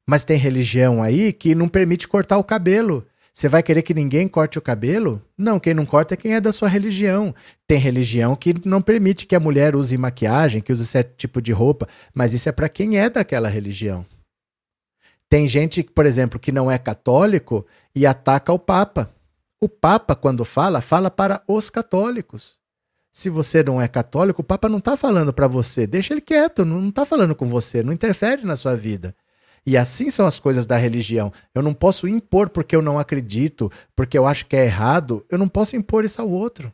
[0.07, 3.05] Mas tem religião aí que não permite cortar o cabelo.
[3.33, 5.21] Você vai querer que ninguém corte o cabelo?
[5.37, 7.33] Não, quem não corta é quem é da sua religião.
[7.65, 11.51] Tem religião que não permite que a mulher use maquiagem, que use certo tipo de
[11.51, 14.05] roupa, mas isso é para quem é daquela religião.
[15.33, 17.65] Tem gente, por exemplo, que não é católico
[17.95, 19.11] e ataca o Papa.
[19.59, 22.59] O Papa, quando fala, fala para os católicos.
[23.11, 25.87] Se você não é católico, o Papa não está falando para você.
[25.87, 29.15] Deixa ele quieto, não está falando com você, não interfere na sua vida.
[29.65, 31.33] E assim são as coisas da religião.
[31.55, 35.39] Eu não posso impor porque eu não acredito, porque eu acho que é errado, eu
[35.39, 36.71] não posso impor isso ao outro.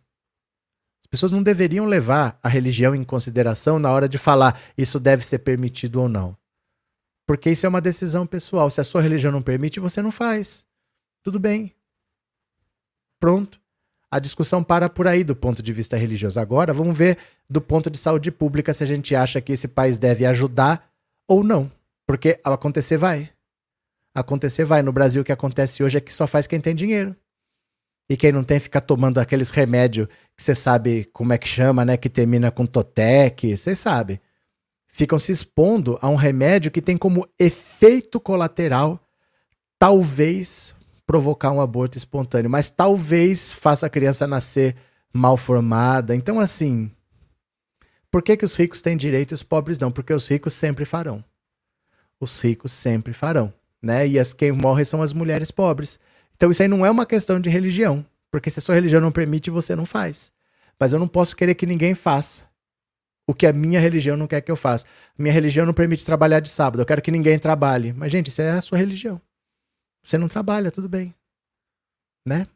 [1.01, 5.25] As pessoas não deveriam levar a religião em consideração na hora de falar isso deve
[5.25, 6.35] ser permitido ou não.
[7.29, 8.71] Porque isso é uma decisão pessoal.
[8.71, 10.65] Se a sua religião não permite, você não faz.
[11.21, 11.75] Tudo bem.
[13.19, 13.61] Pronto.
[14.09, 16.39] A discussão para por aí do ponto de vista religioso.
[16.39, 19.99] Agora, vamos ver do ponto de saúde pública se a gente acha que esse país
[19.99, 20.91] deve ajudar
[21.27, 21.71] ou não.
[22.07, 23.29] Porque acontecer vai.
[24.11, 24.81] Acontecer vai.
[24.81, 27.15] No Brasil, o que acontece hoje é que só faz quem tem dinheiro.
[28.09, 31.85] E quem não tem fica tomando aqueles remédios que você sabe como é que chama,
[31.85, 31.95] né?
[31.95, 34.19] Que termina com Totec, você sabe.
[34.89, 38.99] Ficam se expondo a um remédio que tem como efeito colateral,
[39.77, 40.75] talvez,
[41.05, 44.75] provocar um aborto espontâneo, mas talvez faça a criança nascer
[45.13, 46.15] mal formada.
[46.15, 46.91] Então, assim,
[48.11, 49.91] por que, que os ricos têm direito e os pobres não?
[49.91, 51.23] Porque os ricos sempre farão
[52.19, 54.07] os ricos sempre farão, né?
[54.07, 55.99] E as quem morre são as mulheres pobres.
[56.35, 59.11] Então isso aí não é uma questão de religião, porque se a sua religião não
[59.11, 60.31] permite, você não faz.
[60.79, 62.43] Mas eu não posso querer que ninguém faça
[63.29, 64.87] o que a minha religião não quer que eu faça.
[65.15, 66.81] Minha religião não permite trabalhar de sábado.
[66.81, 67.93] Eu quero que ninguém trabalhe.
[67.93, 69.21] Mas gente, isso é a sua religião.
[70.03, 71.13] Você não trabalha, tudo bem,
[72.25, 72.47] né?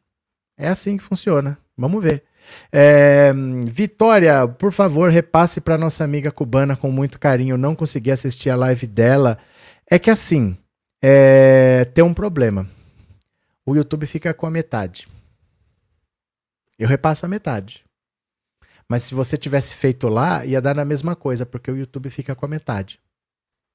[0.58, 1.60] É assim que funciona.
[1.78, 2.24] Vamos ver.
[2.72, 3.32] É,
[3.68, 7.54] Vitória, por favor, repasse para nossa amiga cubana com muito carinho.
[7.54, 9.38] Eu não consegui assistir a live dela.
[9.88, 10.58] É que assim,
[11.04, 12.68] é, tem um problema.
[13.64, 15.08] O YouTube fica com a metade.
[16.80, 17.86] Eu repasso a metade.
[18.88, 22.36] Mas se você tivesse feito lá, ia dar na mesma coisa, porque o YouTube fica
[22.36, 23.00] com a metade.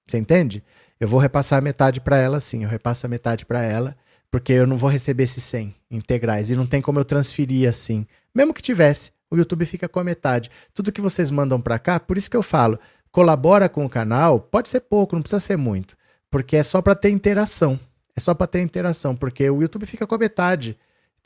[0.07, 0.63] Você entende?
[0.99, 2.65] Eu vou repassar a metade para ela, sim.
[2.65, 3.97] Eu repasso a metade para ela,
[4.31, 6.51] porque eu não vou receber esses 100 integrais.
[6.51, 8.07] E não tem como eu transferir assim.
[8.35, 10.51] Mesmo que tivesse, o YouTube fica com a metade.
[10.73, 12.79] Tudo que vocês mandam para cá, por isso que eu falo,
[13.11, 15.97] colabora com o canal, pode ser pouco, não precisa ser muito,
[16.31, 17.79] porque é só para ter interação.
[18.17, 20.77] É só para ter interação, porque o YouTube fica com a metade.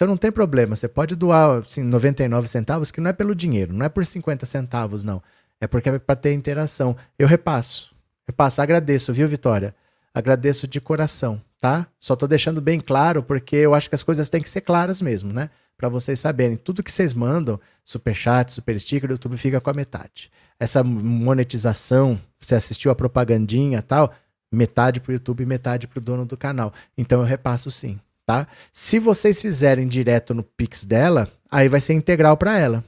[0.03, 3.73] Então não tem problema, você pode doar assim, 99 centavos, que não é pelo dinheiro,
[3.73, 5.23] não é por 50 centavos, não.
[5.61, 6.97] É porque é para ter interação.
[7.17, 7.95] Eu repasso.
[8.27, 9.73] Repasso, agradeço, viu, Vitória?
[10.13, 11.87] Agradeço de coração, tá?
[12.01, 15.01] Só tô deixando bem claro, porque eu acho que as coisas têm que ser claras
[15.01, 15.51] mesmo, né?
[15.77, 16.57] para vocês saberem.
[16.57, 20.33] Tudo que vocês mandam, super chat, super sticker, o YouTube fica com a metade.
[20.59, 24.13] Essa monetização, você assistiu a propagandinha tal,
[24.51, 26.73] metade para o YouTube e metade para o dono do canal.
[26.99, 28.47] Então eu repasso sim, tá?
[28.73, 32.85] Se vocês fizerem direto no Pix dela, aí vai ser integral para ela,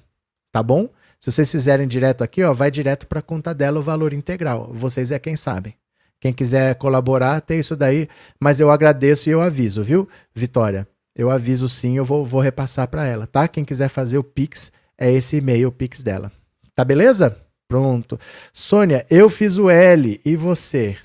[0.52, 0.88] tá bom?
[1.18, 4.70] Se vocês fizerem direto aqui, ó, vai direto para a conta dela o valor integral.
[4.72, 5.74] Vocês é quem sabem.
[6.20, 8.08] Quem quiser colaborar, tem isso daí,
[8.40, 10.86] mas eu agradeço e eu aviso, viu, Vitória?
[11.14, 13.46] eu aviso sim, eu vou, vou repassar para ela, tá?
[13.46, 16.32] Quem quiser fazer o Pix, é esse e-mail, o Pix dela.
[16.74, 17.38] Tá beleza?
[17.68, 18.18] Pronto.
[18.52, 20.96] Sônia, eu fiz o L e você?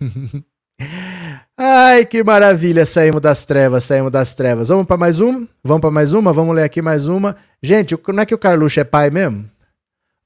[1.58, 2.84] Ai, que maravilha!
[2.84, 4.68] Saímos das trevas, saímos das trevas.
[4.68, 5.48] Vamos para mais uma?
[5.64, 6.30] Vamos para mais uma?
[6.32, 7.34] Vamos ler aqui mais uma.
[7.62, 9.48] Gente, não é que o Carluxo é pai mesmo?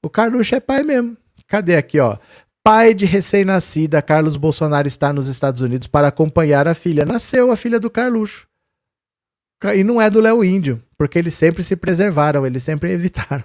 [0.03, 1.15] O Carluxo é pai mesmo.
[1.47, 2.17] Cadê aqui, ó?
[2.61, 7.05] Pai de recém-nascida, Carlos Bolsonaro está nos Estados Unidos para acompanhar a filha.
[7.05, 8.45] Nasceu a filha do Carluxo.
[9.75, 13.43] E não é do Léo Índio, porque eles sempre se preservaram, eles sempre evitaram.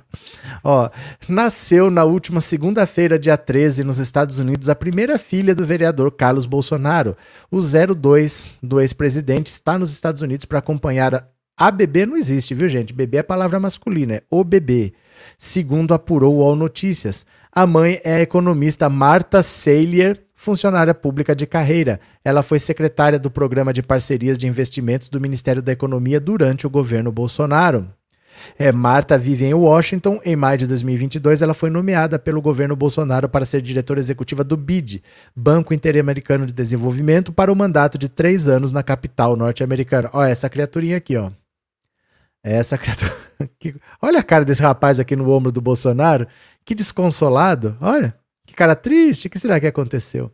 [0.65, 0.89] Ó,
[1.29, 6.47] nasceu na última segunda-feira, dia 13, nos Estados Unidos, a primeira filha do vereador Carlos
[6.47, 7.17] Bolsonaro.
[7.51, 11.15] O 02 do ex-presidente está nos Estados Unidos para acompanhar.
[11.15, 11.29] A...
[11.57, 12.95] a bebê não existe, viu, gente?
[12.95, 14.95] Bebê é palavra masculina, é o bebê.
[15.39, 17.27] Segundo apurou o All Notícias.
[17.53, 21.99] A mãe é a economista Marta Sailier funcionária pública de carreira.
[22.25, 26.71] Ela foi secretária do Programa de Parcerias de Investimentos do Ministério da Economia durante o
[26.71, 27.89] governo Bolsonaro.
[28.59, 30.21] É, Marta vive em Washington.
[30.25, 34.57] Em maio de 2022, ela foi nomeada pelo governo Bolsonaro para ser diretora executiva do
[34.57, 35.03] BID,
[35.35, 40.11] Banco Interamericano de Desenvolvimento, para o mandato de três anos na capital norte-americana.
[40.13, 41.31] Olha essa criaturinha aqui, ó.
[42.45, 43.13] Essa criatura.
[44.01, 46.27] Olha a cara desse rapaz aqui no ombro do Bolsonaro.
[46.65, 47.77] Que desconsolado.
[47.81, 48.15] Olha.
[48.47, 50.31] Que cara triste, o que será que aconteceu?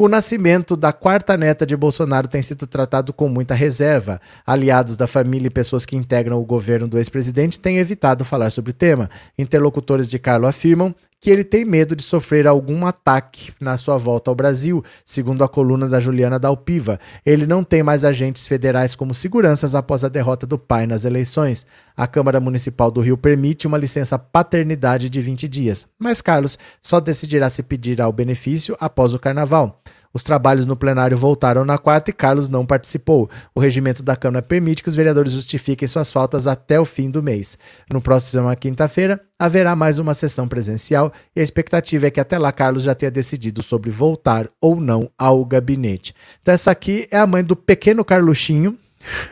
[0.00, 4.20] O nascimento da quarta neta de Bolsonaro tem sido tratado com muita reserva.
[4.46, 8.70] Aliados da família e pessoas que integram o governo do ex-presidente têm evitado falar sobre
[8.70, 9.10] o tema.
[9.36, 14.30] Interlocutores de Carlo afirmam que ele tem medo de sofrer algum ataque na sua volta
[14.30, 17.00] ao Brasil, segundo a coluna da Juliana Dalpiva.
[17.26, 21.66] Ele não tem mais agentes federais como seguranças após a derrota do pai nas eleições.
[21.96, 27.00] A Câmara Municipal do Rio permite uma licença paternidade de 20 dias, mas Carlos só
[27.00, 29.82] decidirá se pedirá o benefício após o carnaval.
[30.12, 33.28] Os trabalhos no plenário voltaram na quarta e Carlos não participou.
[33.54, 37.22] O regimento da Câmara permite que os vereadores justifiquem suas faltas até o fim do
[37.22, 37.58] mês.
[37.92, 42.50] No próximo quinta-feira, haverá mais uma sessão presencial e a expectativa é que até lá
[42.52, 46.14] Carlos já tenha decidido sobre voltar ou não ao gabinete.
[46.40, 48.78] Então, essa aqui é a mãe do pequeno Carluxinho.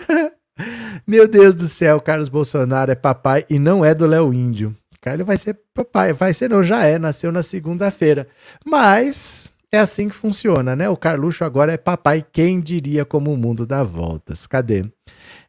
[1.07, 4.74] Meu Deus do céu, Carlos Bolsonaro é papai e não é do Léo Índio.
[5.01, 8.27] Carlos vai ser papai, vai ser não, já é, nasceu na segunda-feira.
[8.64, 10.89] Mas é assim que funciona, né?
[10.89, 14.47] O Carluxo agora é papai, quem diria como o mundo dá voltas.
[14.47, 14.85] Cadê?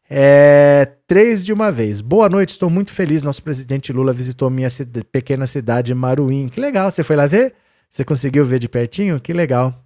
[0.09, 2.01] É, três de uma vez.
[2.01, 3.24] Boa noite, estou muito feliz.
[3.24, 4.70] Nosso presidente Lula visitou minha
[5.11, 6.49] pequena cidade, Maruim.
[6.49, 7.53] Que legal, você foi lá ver?
[7.89, 9.20] Você conseguiu ver de pertinho?
[9.20, 9.84] Que legal.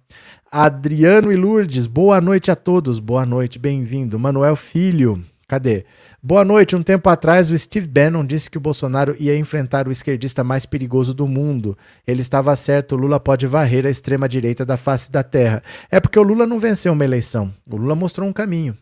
[0.50, 2.98] Adriano e Lourdes, boa noite a todos.
[2.98, 4.18] Boa noite, bem-vindo.
[4.18, 5.84] Manuel Filho, cadê?
[6.24, 6.76] Boa noite.
[6.76, 10.64] Um tempo atrás, o Steve Bannon disse que o Bolsonaro ia enfrentar o esquerdista mais
[10.64, 11.76] perigoso do mundo.
[12.06, 15.64] Ele estava certo, o Lula pode varrer a extrema-direita da face da terra.
[15.90, 17.52] É porque o Lula não venceu uma eleição.
[17.68, 18.78] O Lula mostrou um caminho.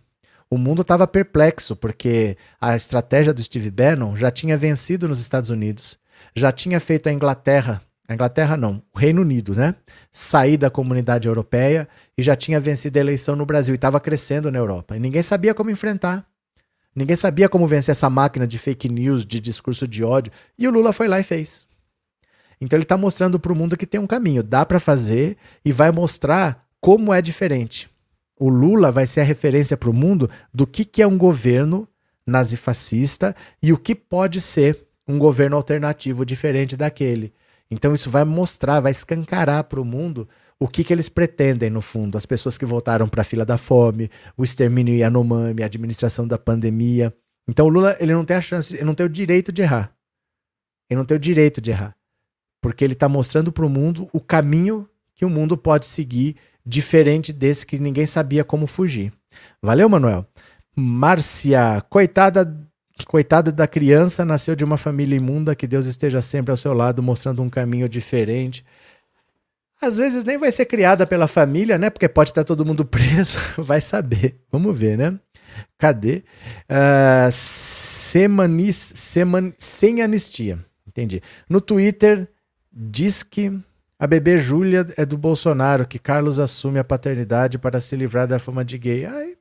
[0.50, 5.48] O mundo estava perplexo, porque a estratégia do Steve Bannon já tinha vencido nos Estados
[5.48, 5.98] Unidos,
[6.36, 9.74] já tinha feito a Inglaterra, a Inglaterra não, o Reino Unido, né?
[10.12, 11.88] Sair da comunidade europeia
[12.18, 14.94] e já tinha vencido a eleição no Brasil e estava crescendo na Europa.
[14.94, 16.29] E ninguém sabia como enfrentar.
[16.94, 20.70] Ninguém sabia como vencer essa máquina de fake news, de discurso de ódio, e o
[20.70, 21.68] Lula foi lá e fez.
[22.60, 25.72] Então ele está mostrando para o mundo que tem um caminho, dá para fazer e
[25.72, 27.88] vai mostrar como é diferente.
[28.38, 31.88] O Lula vai ser a referência para o mundo do que, que é um governo
[32.26, 37.32] nazifascista e o que pode ser um governo alternativo diferente daquele.
[37.70, 40.28] Então isso vai mostrar, vai escancarar para o mundo
[40.60, 42.18] o que, que eles pretendem, no fundo.
[42.18, 46.36] As pessoas que voltaram para a fila da fome, o extermínio Yanomami, a administração da
[46.36, 47.14] pandemia.
[47.48, 49.92] Então o Lula ele não tem a chance, ele não tem o direito de errar.
[50.90, 51.96] Ele não tem o direito de errar.
[52.60, 57.32] Porque ele está mostrando para o mundo o caminho que o mundo pode seguir, diferente
[57.32, 59.12] desse que ninguém sabia como fugir.
[59.62, 60.26] Valeu, Manuel?
[60.76, 62.70] Márcia, coitada
[63.06, 67.02] Coitada da criança, nasceu de uma família imunda, que Deus esteja sempre ao seu lado,
[67.02, 68.64] mostrando um caminho diferente.
[69.80, 71.88] Às vezes nem vai ser criada pela família, né?
[71.88, 74.38] Porque pode estar todo mundo preso, vai saber.
[74.52, 75.18] Vamos ver, né?
[75.78, 76.22] Cadê?
[76.68, 80.64] Uh, semanis, seman, sem anistia.
[80.86, 81.22] Entendi.
[81.48, 82.28] No Twitter,
[82.70, 83.58] diz que
[83.98, 88.38] a bebê Júlia é do Bolsonaro, que Carlos assume a paternidade para se livrar da
[88.38, 89.06] fama de gay.
[89.06, 89.38] Aí,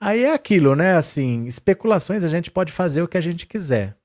[0.00, 0.94] aí é aquilo, né?
[0.94, 3.96] Assim, especulações a gente pode fazer o que a gente quiser.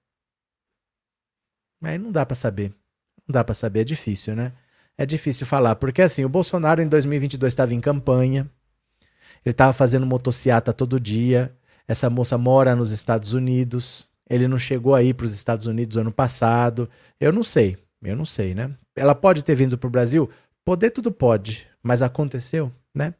[1.83, 2.73] Aí não dá para saber.
[3.27, 4.53] Dá para saber, é difícil, né?
[4.97, 8.49] É difícil falar, porque assim, o Bolsonaro em 2022 estava em campanha,
[9.45, 11.53] ele estava fazendo motociata todo dia,
[11.87, 16.11] essa moça mora nos Estados Unidos, ele não chegou aí para os Estados Unidos ano
[16.11, 18.71] passado, eu não sei, eu não sei, né?
[18.95, 20.29] Ela pode ter vindo para o Brasil?
[20.63, 23.13] Poder tudo pode, mas aconteceu, né?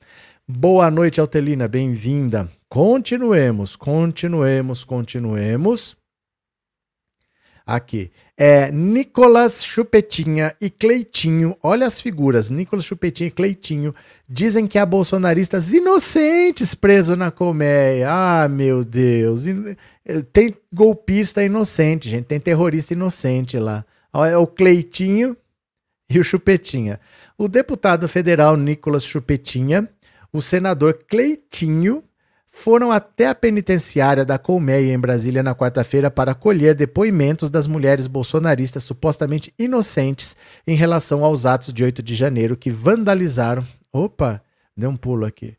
[0.48, 2.50] Boa noite, Altelina, bem-vinda.
[2.70, 5.98] Continuemos, continuemos, continuemos.
[7.68, 8.12] Aqui.
[8.38, 11.58] É Nicolas Chupetinha e Cleitinho.
[11.64, 12.52] Olha as figuras.
[12.52, 13.96] Nicolas Chupetinha e Cleitinho
[14.30, 18.08] dizem que há bolsonaristas inocentes presos na colmeia.
[18.08, 19.46] Ah, meu Deus.
[20.32, 22.26] Tem golpista inocente, gente.
[22.26, 23.84] Tem terrorista inocente lá.
[24.32, 25.36] É o Cleitinho
[26.08, 27.00] e o Chupetinha.
[27.36, 29.90] O deputado federal Nicolas Chupetinha,
[30.32, 32.04] o senador Cleitinho
[32.58, 38.08] foram até a penitenciária da Colmeia em Brasília na quarta-feira para colher depoimentos das mulheres
[38.08, 43.68] bolsonaristas supostamente inocentes em relação aos atos de 8 de janeiro que vandalizaram.
[43.92, 44.42] Opa,
[44.76, 45.58] deu um pulo aqui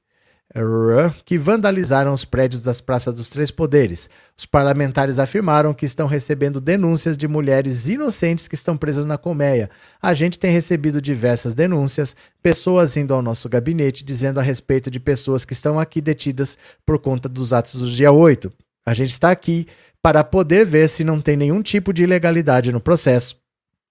[1.25, 4.09] que vandalizaram os prédios das Praças dos Três Poderes.
[4.37, 9.69] Os parlamentares afirmaram que estão recebendo denúncias de mulheres inocentes que estão presas na colmeia.
[10.01, 14.99] A gente tem recebido diversas denúncias, pessoas indo ao nosso gabinete dizendo a respeito de
[14.99, 18.53] pessoas que estão aqui detidas por conta dos atos do dia 8.
[18.87, 19.67] A gente está aqui
[20.01, 23.37] para poder ver se não tem nenhum tipo de ilegalidade no processo.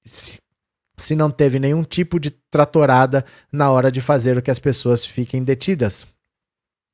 [0.03, 0.37] Se
[0.97, 5.05] se não teve nenhum tipo de tratorada na hora de fazer o que as pessoas
[5.05, 6.07] fiquem detidas.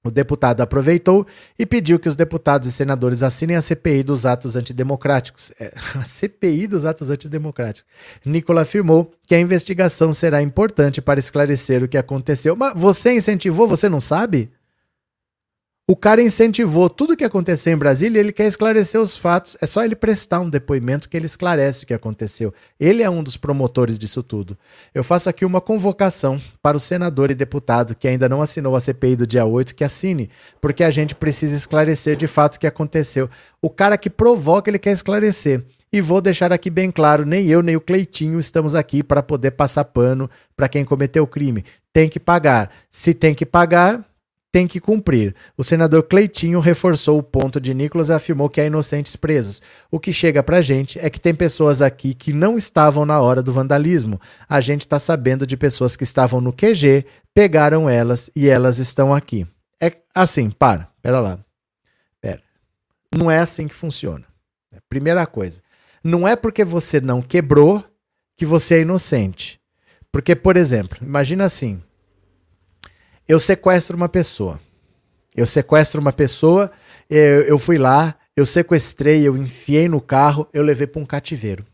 [0.04, 1.28] O deputado aproveitou
[1.60, 5.52] e pediu que os deputados e senadores assinem a CPI dos atos antidemocráticos.
[5.60, 7.90] É, a CPI dos atos antidemocráticos.
[8.26, 12.56] Nicola afirmou que a investigação será importante para esclarecer o que aconteceu.
[12.56, 14.50] Mas você incentivou, você não sabe?
[15.88, 19.58] O cara incentivou tudo o que aconteceu em Brasília e ele quer esclarecer os fatos.
[19.60, 22.54] É só ele prestar um depoimento que ele esclarece o que aconteceu.
[22.80, 24.58] Ele é um dos promotores disso tudo.
[24.94, 28.80] Eu faço aqui uma convocação para o senador e deputado que ainda não assinou a
[28.80, 30.30] CPI do dia 8 que assine,
[30.62, 33.30] porque a gente precisa esclarecer de fato o que aconteceu.
[33.62, 35.66] O cara que provoca, ele quer esclarecer.
[35.92, 39.52] E vou deixar aqui bem claro: nem eu, nem o Cleitinho estamos aqui para poder
[39.52, 41.66] passar pano para quem cometeu o crime.
[41.92, 42.72] Tem que pagar.
[42.90, 44.06] Se tem que pagar,
[44.52, 45.34] tem que cumprir.
[45.58, 49.62] O senador Cleitinho reforçou o ponto de Nicolas e afirmou que há inocentes presos.
[49.90, 53.42] O que chega pra gente é que tem pessoas aqui que não estavam na hora
[53.42, 54.20] do vandalismo.
[54.50, 59.14] A gente está sabendo de pessoas que estavam no QG, pegaram elas e elas estão
[59.14, 59.48] aqui.
[59.80, 61.40] É assim, para, pera lá.
[62.20, 62.42] Pera.
[63.16, 64.26] Não é assim que funciona.
[64.90, 65.62] Primeira coisa.
[66.04, 67.84] Não é porque você não quebrou
[68.36, 69.62] que você é inocente.
[70.12, 71.82] Porque, por exemplo, imagina assim:
[73.32, 74.60] eu sequestro uma pessoa.
[75.34, 76.70] Eu sequestro uma pessoa,
[77.10, 81.66] eu, eu fui lá, eu sequestrei, eu enfiei no carro, eu levei para um cativeiro.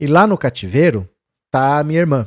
[0.00, 1.08] E lá no cativeiro
[1.52, 2.26] tá a minha irmã.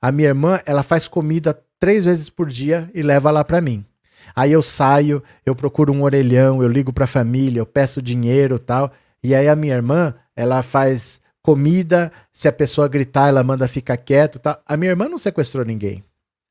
[0.00, 3.84] A minha irmã, ela faz comida três vezes por dia e leva lá para mim.
[4.32, 8.60] Aí eu saio, eu procuro um orelhão, eu ligo para a família, eu peço dinheiro,
[8.60, 8.92] tal.
[9.24, 13.96] E aí a minha irmã, ela faz comida, se a pessoa gritar, ela manda ficar
[13.96, 14.62] quieto, tal.
[14.64, 16.04] A minha irmã não sequestrou ninguém.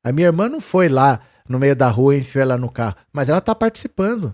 [0.06, 2.94] A minha irmã não foi lá no meio da rua e enfiou ela no carro,
[3.12, 4.32] mas ela está participando.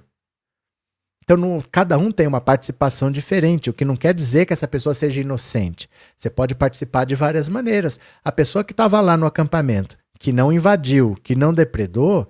[1.24, 4.92] Então, cada um tem uma participação diferente, o que não quer dizer que essa pessoa
[4.92, 5.88] seja inocente.
[6.14, 7.98] Você pode participar de várias maneiras.
[8.22, 12.28] A pessoa que estava lá no acampamento, que não invadiu, que não depredou,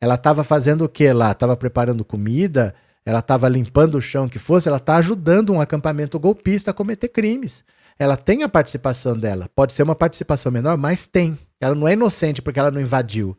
[0.00, 1.32] ela estava fazendo o que lá?
[1.32, 6.16] Estava preparando comida, ela estava limpando o chão, que fosse, ela está ajudando um acampamento
[6.20, 7.64] golpista a cometer crimes.
[7.98, 9.50] Ela tem a participação dela.
[9.52, 11.36] Pode ser uma participação menor, mas tem.
[11.64, 13.36] Ela não é inocente porque ela não invadiu.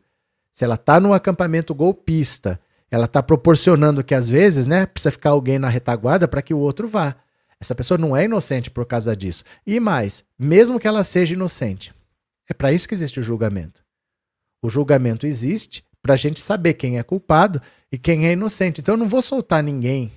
[0.52, 2.58] Se ela está num acampamento golpista,
[2.90, 6.58] ela está proporcionando que às vezes, né, precisa ficar alguém na retaguarda para que o
[6.58, 7.14] outro vá.
[7.60, 9.44] Essa pessoa não é inocente por causa disso.
[9.66, 11.94] E mais, mesmo que ela seja inocente,
[12.48, 13.84] é para isso que existe o julgamento.
[14.60, 17.60] O julgamento existe para a gente saber quem é culpado
[17.90, 18.80] e quem é inocente.
[18.80, 20.12] Então eu não vou soltar ninguém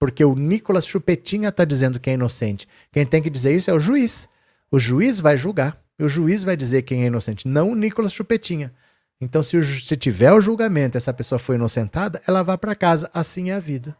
[0.00, 2.66] porque o Nicolas Chupetinha está dizendo que é inocente.
[2.90, 4.26] Quem tem que dizer isso é o juiz.
[4.70, 5.79] O juiz vai julgar.
[6.02, 8.72] O juiz vai dizer quem é inocente, não o Nicolas Chupetinha.
[9.20, 13.10] Então, se, o, se tiver o julgamento essa pessoa foi inocentada, ela vai para casa.
[13.12, 13.96] Assim é a vida.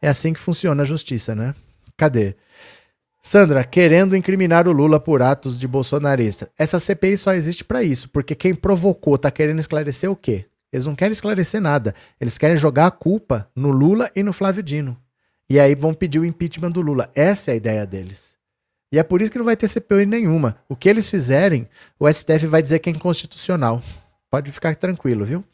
[0.00, 1.54] É assim que funciona a justiça, né?
[1.96, 2.36] Cadê?
[3.22, 6.50] Sandra, querendo incriminar o Lula por atos de bolsonarista.
[6.56, 10.46] Essa CPI só existe para isso, porque quem provocou tá querendo esclarecer o quê?
[10.72, 11.94] Eles não querem esclarecer nada.
[12.20, 14.96] Eles querem jogar a culpa no Lula e no Flávio Dino.
[15.50, 17.10] E aí vão pedir o impeachment do Lula.
[17.14, 18.35] Essa é a ideia deles.
[18.96, 20.56] E é por isso que não vai ter CPI nenhuma.
[20.66, 21.68] O que eles fizerem,
[22.00, 23.82] o STF vai dizer que é inconstitucional.
[24.30, 25.44] Pode ficar tranquilo, viu?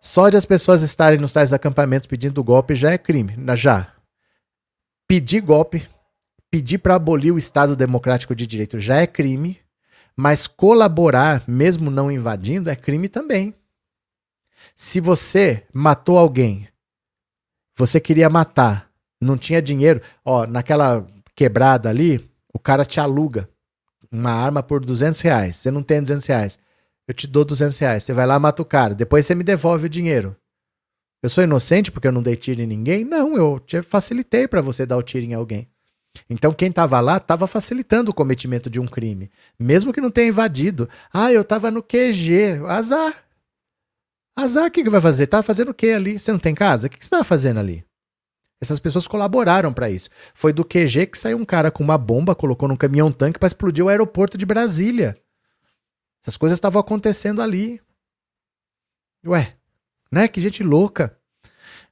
[0.00, 3.34] Só de as pessoas estarem nos tais acampamentos pedindo golpe já é crime.
[3.56, 3.92] Já.
[5.08, 5.88] Pedir golpe,
[6.52, 9.58] pedir para abolir o Estado Democrático de Direito já é crime,
[10.16, 13.52] mas colaborar, mesmo não invadindo, é crime também.
[14.76, 16.68] Se você matou alguém,
[17.76, 18.88] você queria matar,
[19.20, 21.04] não tinha dinheiro, ó, naquela
[21.36, 23.48] quebrada ali, o cara te aluga
[24.10, 25.56] uma arma por 200 reais.
[25.56, 26.58] Você não tem 200 reais.
[27.06, 28.02] Eu te dou 200 reais.
[28.02, 28.94] Você vai lá, mata o cara.
[28.94, 30.34] Depois você me devolve o dinheiro.
[31.22, 33.04] Eu sou inocente porque eu não dei tiro em ninguém?
[33.04, 35.68] Não, eu te facilitei para você dar o tiro em alguém.
[36.30, 40.28] Então quem estava lá estava facilitando o cometimento de um crime, mesmo que não tenha
[40.28, 40.88] invadido.
[41.12, 43.14] Ah, eu estava no QG, azar.
[44.34, 45.26] Azar, o que, que vai fazer?
[45.26, 46.18] Tava fazendo o que ali?
[46.18, 46.86] Você não tem casa?
[46.86, 47.84] O que, que você estava fazendo ali?
[48.60, 50.08] Essas pessoas colaboraram para isso.
[50.34, 53.46] Foi do QG que saiu um cara com uma bomba, colocou num caminhão tanque para
[53.46, 55.16] explodir o aeroporto de Brasília.
[56.22, 57.80] Essas coisas estavam acontecendo ali.
[59.26, 59.54] Ué,
[60.10, 60.26] né?
[60.26, 61.16] Que gente louca.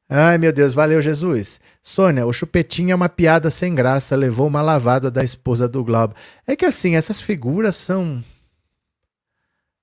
[0.09, 1.61] Ai, meu Deus, valeu, Jesus.
[1.83, 6.15] Sônia, o chupetinho é uma piada sem graça, levou uma lavada da esposa do Globo.
[6.47, 8.25] É que assim, essas figuras são.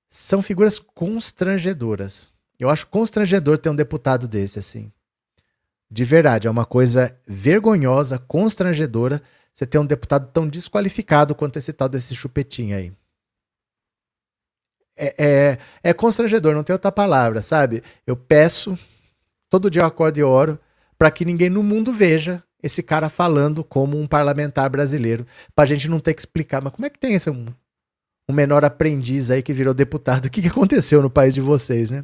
[0.09, 2.31] São figuras constrangedoras.
[2.59, 4.91] Eu acho constrangedor ter um deputado desse, assim.
[5.91, 9.21] De verdade, é uma coisa vergonhosa, constrangedora
[9.53, 12.93] você ter um deputado tão desqualificado quanto esse tal desse chupetinho aí.
[14.95, 17.83] É, é, é constrangedor, não tem outra palavra, sabe?
[18.07, 18.79] Eu peço,
[19.49, 20.57] todo dia eu acordo e oro,
[20.97, 25.89] para que ninguém no mundo veja esse cara falando como um parlamentar brasileiro, pra gente
[25.89, 27.47] não ter que explicar, mas como é que tem esse um,
[28.29, 30.25] um menor aprendiz aí que virou deputado.
[30.27, 32.03] O que, que aconteceu no país de vocês, né?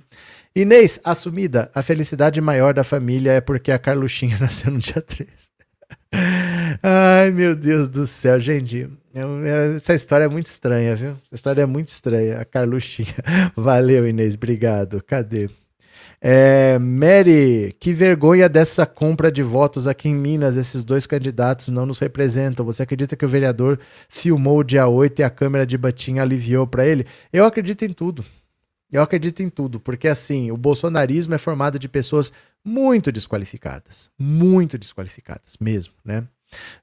[0.55, 5.27] Inês, assumida, a felicidade maior da família é porque a Carluxinha nasceu no dia 13.
[6.83, 8.89] Ai, meu Deus do céu, gente.
[9.13, 11.11] É é, essa história é muito estranha, viu?
[11.11, 12.39] Essa história é muito estranha.
[12.39, 13.15] A Carluxinha.
[13.55, 15.01] Valeu, Inês, obrigado.
[15.03, 15.49] Cadê?
[16.19, 20.57] É, Mary, que vergonha dessa compra de votos aqui em Minas.
[20.57, 22.65] Esses dois candidatos não nos representam.
[22.65, 26.65] Você acredita que o vereador filmou o dia 8 e a câmera de Batim aliviou
[26.65, 27.05] para ele?
[27.31, 28.25] Eu acredito em tudo.
[28.91, 32.31] Eu acredito em tudo, porque assim, o bolsonarismo é formado de pessoas
[32.63, 36.25] muito desqualificadas, muito desqualificadas mesmo, né?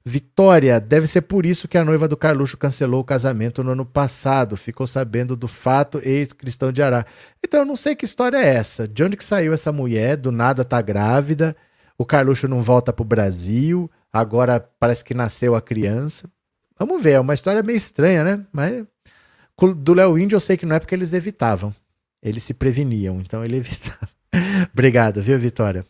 [0.03, 3.85] Vitória, deve ser por isso que a noiva do Carluxo cancelou o casamento no ano
[3.85, 4.55] passado.
[4.55, 7.05] Ficou sabendo do fato, ex-cristão de Ará.
[7.43, 8.87] Então eu não sei que história é essa.
[8.87, 10.17] De onde que saiu essa mulher?
[10.17, 11.55] Do nada tá grávida.
[11.97, 13.89] O Carluxo não volta pro Brasil.
[14.13, 16.29] Agora parece que nasceu a criança.
[16.77, 18.45] Vamos ver, é uma história meio estranha, né?
[18.51, 18.85] Mas
[19.77, 21.73] do Léo Índio eu sei que não é porque eles evitavam.
[22.21, 24.09] Eles se preveniam, então ele evitava.
[24.73, 25.85] Obrigado, viu, Vitória?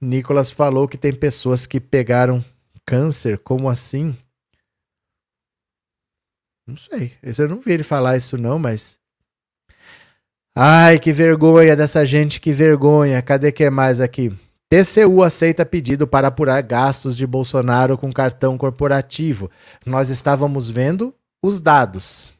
[0.00, 2.44] Nicolas falou que tem pessoas que pegaram
[2.88, 3.36] Câncer?
[3.40, 4.16] Como assim?
[6.66, 7.12] Não sei.
[7.22, 8.98] Eu não vi ele falar isso, não, mas.
[10.56, 13.20] Ai, que vergonha dessa gente, que vergonha.
[13.20, 14.34] Cadê que é mais aqui?
[14.70, 19.50] TCU aceita pedido para apurar gastos de Bolsonaro com cartão corporativo.
[19.84, 22.32] Nós estávamos vendo os dados.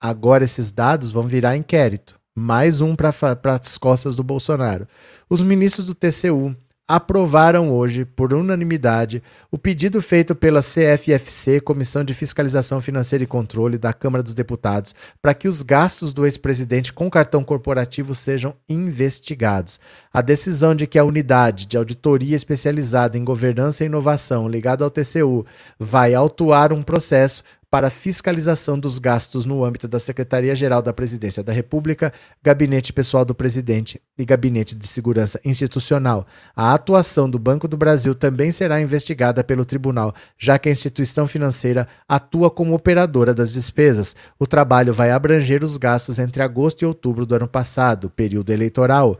[0.00, 2.18] Agora esses dados vão virar inquérito.
[2.34, 4.88] Mais um para as costas do Bolsonaro.
[5.30, 6.56] Os ministros do TCU
[6.94, 13.78] aprovaram hoje, por unanimidade, o pedido feito pela CFFC, Comissão de Fiscalização Financeira e Controle
[13.78, 19.80] da Câmara dos Deputados, para que os gastos do ex-presidente com cartão corporativo sejam investigados.
[20.12, 24.90] A decisão de que a unidade de auditoria especializada em governança e inovação ligada ao
[24.90, 25.46] TCU
[25.78, 31.54] vai autuar um processo para fiscalização dos gastos no âmbito da Secretaria-Geral da Presidência da
[31.54, 32.12] República,
[32.42, 36.26] Gabinete Pessoal do Presidente e Gabinete de Segurança Institucional.
[36.54, 41.26] A atuação do Banco do Brasil também será investigada pelo tribunal, já que a instituição
[41.26, 44.14] financeira atua como operadora das despesas.
[44.38, 49.18] O trabalho vai abranger os gastos entre agosto e outubro do ano passado, período eleitoral.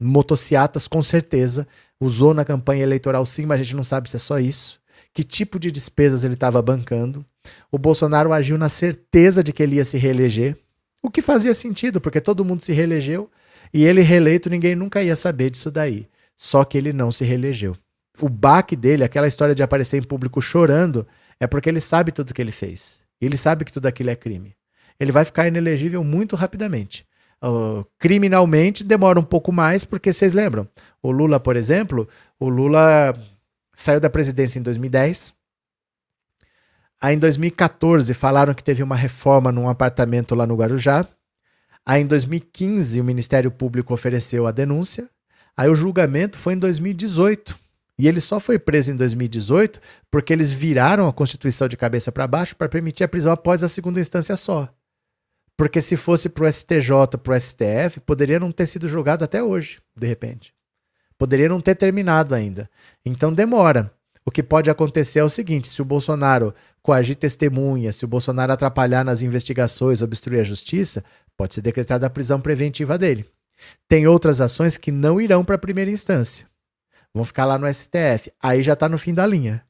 [0.00, 1.66] Motociatas, com certeza.
[2.00, 4.80] Usou na campanha eleitoral, sim, mas a gente não sabe se é só isso.
[5.12, 7.24] Que tipo de despesas ele estava bancando.
[7.70, 10.56] O Bolsonaro agiu na certeza de que ele ia se reeleger.
[11.02, 13.30] O que fazia sentido, porque todo mundo se reelegeu
[13.72, 16.08] e ele reeleito, ninguém nunca ia saber disso daí.
[16.36, 17.76] Só que ele não se reelegeu.
[18.20, 21.06] O baque dele, aquela história de aparecer em público chorando,
[21.38, 23.00] é porque ele sabe tudo que ele fez.
[23.20, 24.56] Ele sabe que tudo aquilo é crime.
[24.98, 27.06] Ele vai ficar inelegível muito rapidamente.
[27.42, 30.68] Uh, criminalmente demora um pouco mais, porque vocês lembram?
[31.02, 32.06] O Lula, por exemplo,
[32.38, 33.14] o Lula
[33.72, 35.34] saiu da presidência em 2010.
[37.00, 41.06] Aí em 2014 falaram que teve uma reforma num apartamento lá no Guarujá.
[41.90, 45.10] Aí em 2015 o Ministério Público ofereceu a denúncia.
[45.56, 47.58] Aí o julgamento foi em 2018.
[47.98, 52.28] E ele só foi preso em 2018 porque eles viraram a Constituição de cabeça para
[52.28, 54.72] baixo para permitir a prisão após a segunda instância só.
[55.56, 59.42] Porque se fosse para o STJ, para o STF, poderia não ter sido julgado até
[59.42, 60.54] hoje, de repente.
[61.18, 62.70] Poderia não ter terminado ainda.
[63.04, 63.92] Então demora.
[64.24, 68.52] O que pode acontecer é o seguinte: se o Bolsonaro coagir testemunha, se o Bolsonaro
[68.52, 71.04] atrapalhar nas investigações, obstruir a justiça,
[71.40, 73.24] pode ser decretada a prisão preventiva dele.
[73.88, 76.46] Tem outras ações que não irão para a primeira instância.
[77.14, 78.30] Vão ficar lá no STF.
[78.42, 79.64] Aí já está no fim da linha.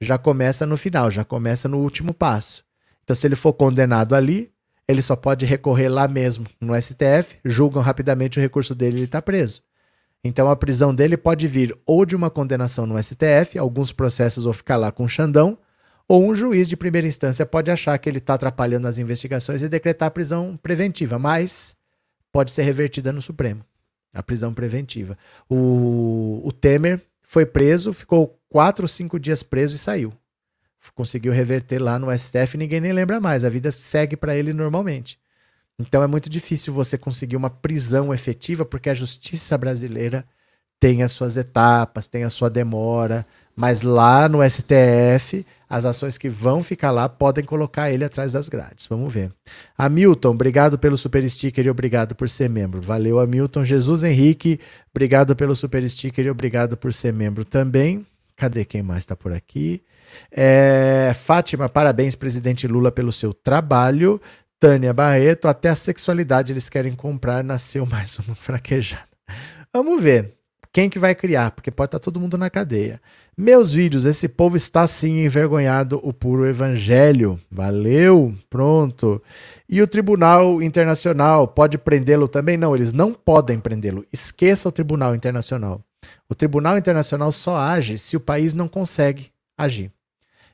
[0.00, 2.64] Já começa no final, já começa no último passo.
[3.02, 4.52] Então, se ele for condenado ali,
[4.86, 9.04] ele só pode recorrer lá mesmo no STF, julgam rapidamente o recurso dele e ele
[9.06, 9.60] está preso.
[10.22, 14.52] Então a prisão dele pode vir ou de uma condenação no STF, alguns processos vão
[14.52, 15.58] ficar lá com o Xandão,
[16.08, 19.68] ou um juiz de primeira instância pode achar que ele está atrapalhando as investigações e
[19.68, 21.76] decretar prisão preventiva, mas
[22.32, 23.62] pode ser revertida no Supremo,
[24.14, 25.18] a prisão preventiva.
[25.48, 30.12] O, o Temer foi preso, ficou quatro ou cinco dias preso e saiu.
[30.94, 35.18] Conseguiu reverter lá no STF ninguém nem lembra mais, a vida segue para ele normalmente.
[35.78, 40.24] Então é muito difícil você conseguir uma prisão efetiva, porque a justiça brasileira
[40.80, 46.28] tem as suas etapas, tem a sua demora, mas lá no STF, as ações que
[46.28, 48.86] vão ficar lá podem colocar ele atrás das grades.
[48.86, 49.32] Vamos ver.
[49.76, 52.80] Hamilton, obrigado pelo super sticker e obrigado por ser membro.
[52.80, 53.64] Valeu, Hamilton.
[53.64, 54.58] Jesus Henrique,
[54.90, 58.06] obrigado pelo super sticker e obrigado por ser membro também.
[58.36, 59.82] Cadê quem mais está por aqui?
[60.30, 64.20] É, Fátima, parabéns, presidente Lula, pelo seu trabalho.
[64.60, 69.06] Tânia Barreto, até a sexualidade eles querem comprar, nasceu mais uma fraquejada.
[69.72, 70.37] Vamos ver.
[70.72, 71.50] Quem que vai criar?
[71.50, 73.00] Porque pode estar tá todo mundo na cadeia.
[73.36, 77.40] Meus vídeos, esse povo está sim envergonhado o puro evangelho.
[77.50, 79.22] Valeu, pronto.
[79.68, 82.56] E o Tribunal Internacional pode prendê-lo também?
[82.56, 84.04] Não, eles não podem prendê-lo.
[84.12, 85.82] Esqueça o Tribunal Internacional.
[86.28, 89.90] O Tribunal Internacional só age se o país não consegue agir.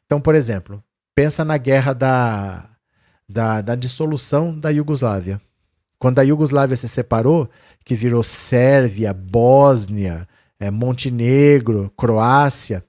[0.07, 0.83] Então, por exemplo,
[1.15, 2.69] pensa na guerra da,
[3.29, 5.41] da, da dissolução da Iugoslávia.
[6.05, 7.49] Quando a Iugoslávia se separou,
[7.83, 10.29] que virou Sérvia, Bósnia,
[10.61, 12.85] é, Montenegro, Croácia.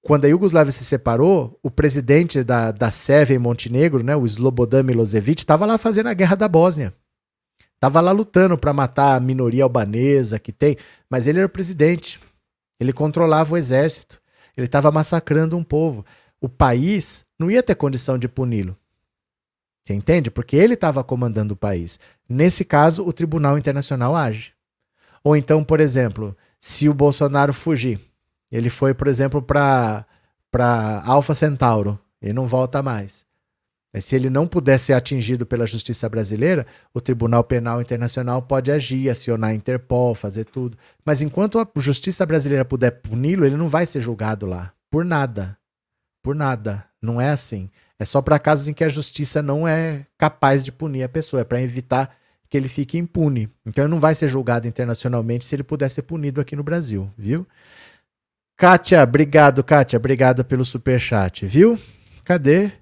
[0.00, 4.84] Quando a Iugoslávia se separou, o presidente da, da Sérvia e Montenegro, né, o Slobodan
[4.84, 6.94] Milosevic, estava lá fazendo a guerra da Bósnia.
[7.74, 10.78] Estava lá lutando para matar a minoria albanesa que tem,
[11.10, 12.18] mas ele era o presidente.
[12.80, 14.18] Ele controlava o exército.
[14.56, 16.06] Ele estava massacrando um povo.
[16.40, 18.79] O país não ia ter condição de puni-lo.
[19.90, 20.30] Você entende?
[20.30, 21.98] Porque ele estava comandando o país.
[22.28, 24.52] Nesse caso, o Tribunal Internacional age.
[25.24, 28.00] Ou então, por exemplo, se o Bolsonaro fugir,
[28.52, 30.06] ele foi, por exemplo, para
[31.04, 33.24] Alfa Centauro e não volta mais.
[33.92, 36.64] Mas se ele não puder ser atingido pela justiça brasileira,
[36.94, 40.78] o Tribunal Penal Internacional pode agir, acionar a Interpol, fazer tudo.
[41.04, 44.72] Mas enquanto a justiça brasileira puder puni-lo, ele não vai ser julgado lá.
[44.88, 45.58] Por nada.
[46.22, 46.84] Por nada.
[47.02, 47.68] Não é assim.
[48.00, 51.42] É só para casos em que a justiça não é capaz de punir a pessoa,
[51.42, 52.16] é para evitar
[52.48, 53.50] que ele fique impune.
[53.66, 57.12] Então ele não vai ser julgado internacionalmente se ele puder ser punido aqui no Brasil,
[57.16, 57.46] viu?
[58.56, 61.78] Kátia, obrigado, Kátia, obrigado pelo super chat, viu?
[62.24, 62.72] Cadê?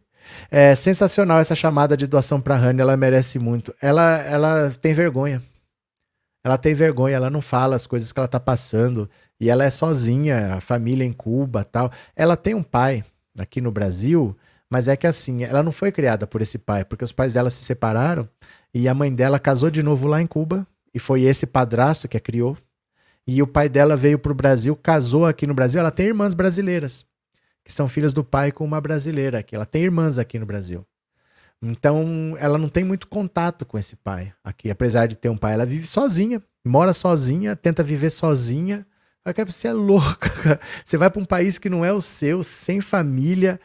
[0.52, 3.74] É sensacional essa chamada de doação para Rani, ela merece muito.
[3.82, 5.42] Ela, ela tem vergonha.
[6.44, 9.10] Ela tem vergonha, ela não fala as coisas que ela tá passando
[9.40, 11.90] e ela é sozinha, a família em Cuba, tal.
[12.14, 13.04] Ela tem um pai
[13.36, 14.36] aqui no Brasil
[14.70, 17.50] mas é que assim, ela não foi criada por esse pai, porque os pais dela
[17.50, 18.28] se separaram
[18.72, 22.16] e a mãe dela casou de novo lá em Cuba, e foi esse padrasto que
[22.16, 22.56] a criou.
[23.26, 25.78] E o pai dela veio para o Brasil, casou aqui no Brasil.
[25.78, 27.04] Ela tem irmãs brasileiras,
[27.62, 29.54] que são filhas do pai com uma brasileira aqui.
[29.54, 30.84] Ela tem irmãs aqui no Brasil.
[31.60, 35.54] Então, ela não tem muito contato com esse pai aqui, apesar de ter um pai.
[35.54, 38.86] Ela vive sozinha, mora sozinha, tenta viver sozinha.
[39.46, 40.58] Você é louca.
[40.84, 43.60] Você vai para um país que não é o seu, sem família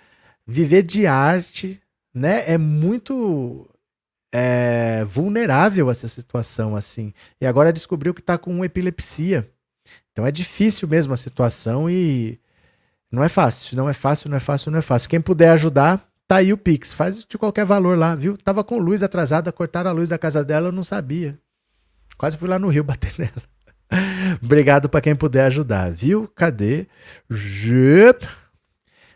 [0.46, 1.82] viver de arte,
[2.14, 2.44] né?
[2.52, 3.70] É muito
[4.32, 7.14] é, vulnerável essa situação assim.
[7.40, 9.50] E agora descobriu que está com epilepsia.
[10.12, 12.40] Então é difícil mesmo a situação e
[13.12, 15.10] não é fácil, não é fácil, não é fácil, não é fácil.
[15.10, 18.38] Quem puder ajudar, tá aí o Pix, faz de qualquer valor lá, viu?
[18.38, 21.38] Tava com luz atrasada, cortaram a luz da casa dela, eu não sabia.
[22.18, 23.44] Quase fui lá no Rio bater nela.
[24.42, 26.28] Obrigado para quem puder ajudar, viu?
[26.36, 26.88] Cadê?
[27.30, 28.26] Jup.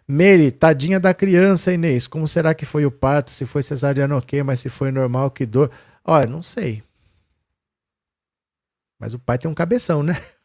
[0.07, 2.07] Mary, tadinha da criança, Inês.
[2.07, 3.29] Como será que foi o parto?
[3.29, 5.69] Se foi cesariano, ok, mas se foi normal, que dor.
[6.05, 6.81] Olha, não sei.
[8.97, 10.19] Mas o pai tem um cabeção, né?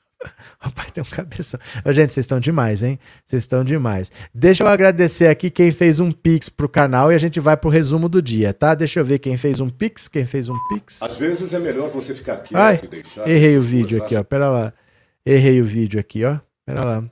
[0.64, 1.58] O pai tem um cabeção.
[1.86, 2.96] Gente, vocês estão demais, hein?
[3.26, 4.12] Vocês estão demais.
[4.32, 7.68] Deixa eu agradecer aqui quem fez um pix pro canal e a gente vai pro
[7.68, 8.72] resumo do dia, tá?
[8.72, 11.02] Deixa eu ver quem fez um pix, quem fez um pix.
[11.02, 13.28] Às vezes é melhor você ficar quieto Ai, e deixar.
[13.28, 14.22] Errei o vídeo aqui, ó.
[14.22, 14.72] Pera lá.
[15.26, 16.38] Errei o vídeo aqui, ó.
[16.64, 17.04] Pera lá.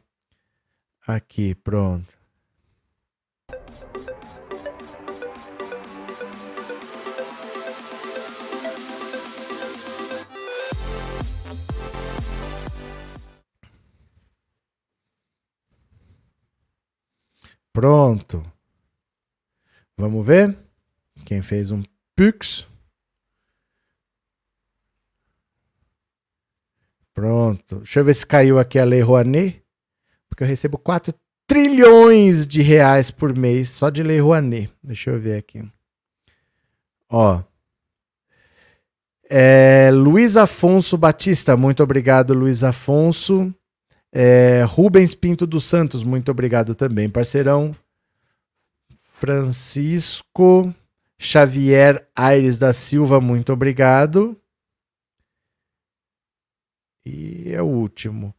[1.09, 2.20] Aqui, pronto.
[17.73, 18.45] Pronto.
[19.97, 20.57] Vamos ver?
[21.25, 21.83] Quem fez um
[22.17, 22.67] Pix?
[27.13, 27.77] Pronto.
[27.77, 29.63] Deixa eu ver se caiu aqui a Lei Rouanet.
[30.29, 31.15] Porque eu recebo 4
[31.47, 34.73] trilhões de reais por mês só de Lei Rouanet.
[34.83, 35.63] Deixa eu ver aqui.
[37.09, 37.43] Ó.
[39.29, 43.55] É, Luiz Afonso Batista, muito obrigado, Luiz Afonso.
[44.13, 47.75] É, Rubens Pinto dos Santos, muito obrigado também, parceirão.
[48.99, 50.75] Francisco
[51.19, 54.35] Xavier Aires da Silva, muito obrigado.
[57.05, 58.35] E é o último.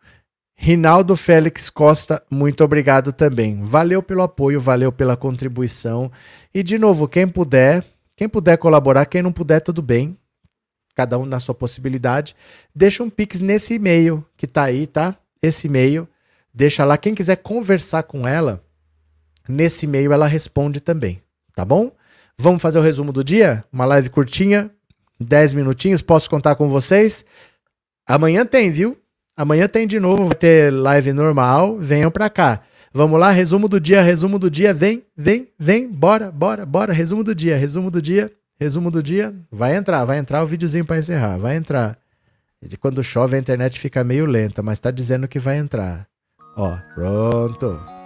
[0.56, 3.62] Rinaldo Félix Costa, muito obrigado também.
[3.64, 6.12] Valeu pelo apoio, valeu pela contribuição.
[6.54, 10.18] E de novo, quem puder, quem puder colaborar, quem não puder, tudo bem.
[10.96, 12.36] Cada um na sua possibilidade.
[12.76, 15.18] Deixa um pix nesse e-mail que tá aí, tá?
[15.42, 16.08] Esse e-mail.
[16.54, 16.98] Deixa lá.
[16.98, 18.64] Quem quiser conversar com ela,
[19.48, 21.22] nesse e-mail ela responde também,
[21.56, 21.92] tá bom?
[22.38, 23.64] Vamos fazer o resumo do dia?
[23.72, 24.72] Uma live curtinha,
[25.20, 27.24] 10 minutinhos, posso contar com vocês?
[28.06, 28.98] Amanhã tem, viu?
[29.38, 32.62] Amanhã tem de novo, vai ter live normal, venham pra cá.
[32.94, 37.24] Vamos lá, resumo do dia, resumo do dia, vem, vem, vem, bora, bora, bora, resumo
[37.24, 38.30] do dia, resumo do dia,
[38.60, 39.34] resumo do dia.
[39.50, 41.98] Vai entrar, vai entrar o videozinho para encerrar, vai entrar.
[42.80, 46.08] Quando chove a internet fica meio lenta, mas tá dizendo que vai entrar.
[46.56, 48.01] Ó, pronto.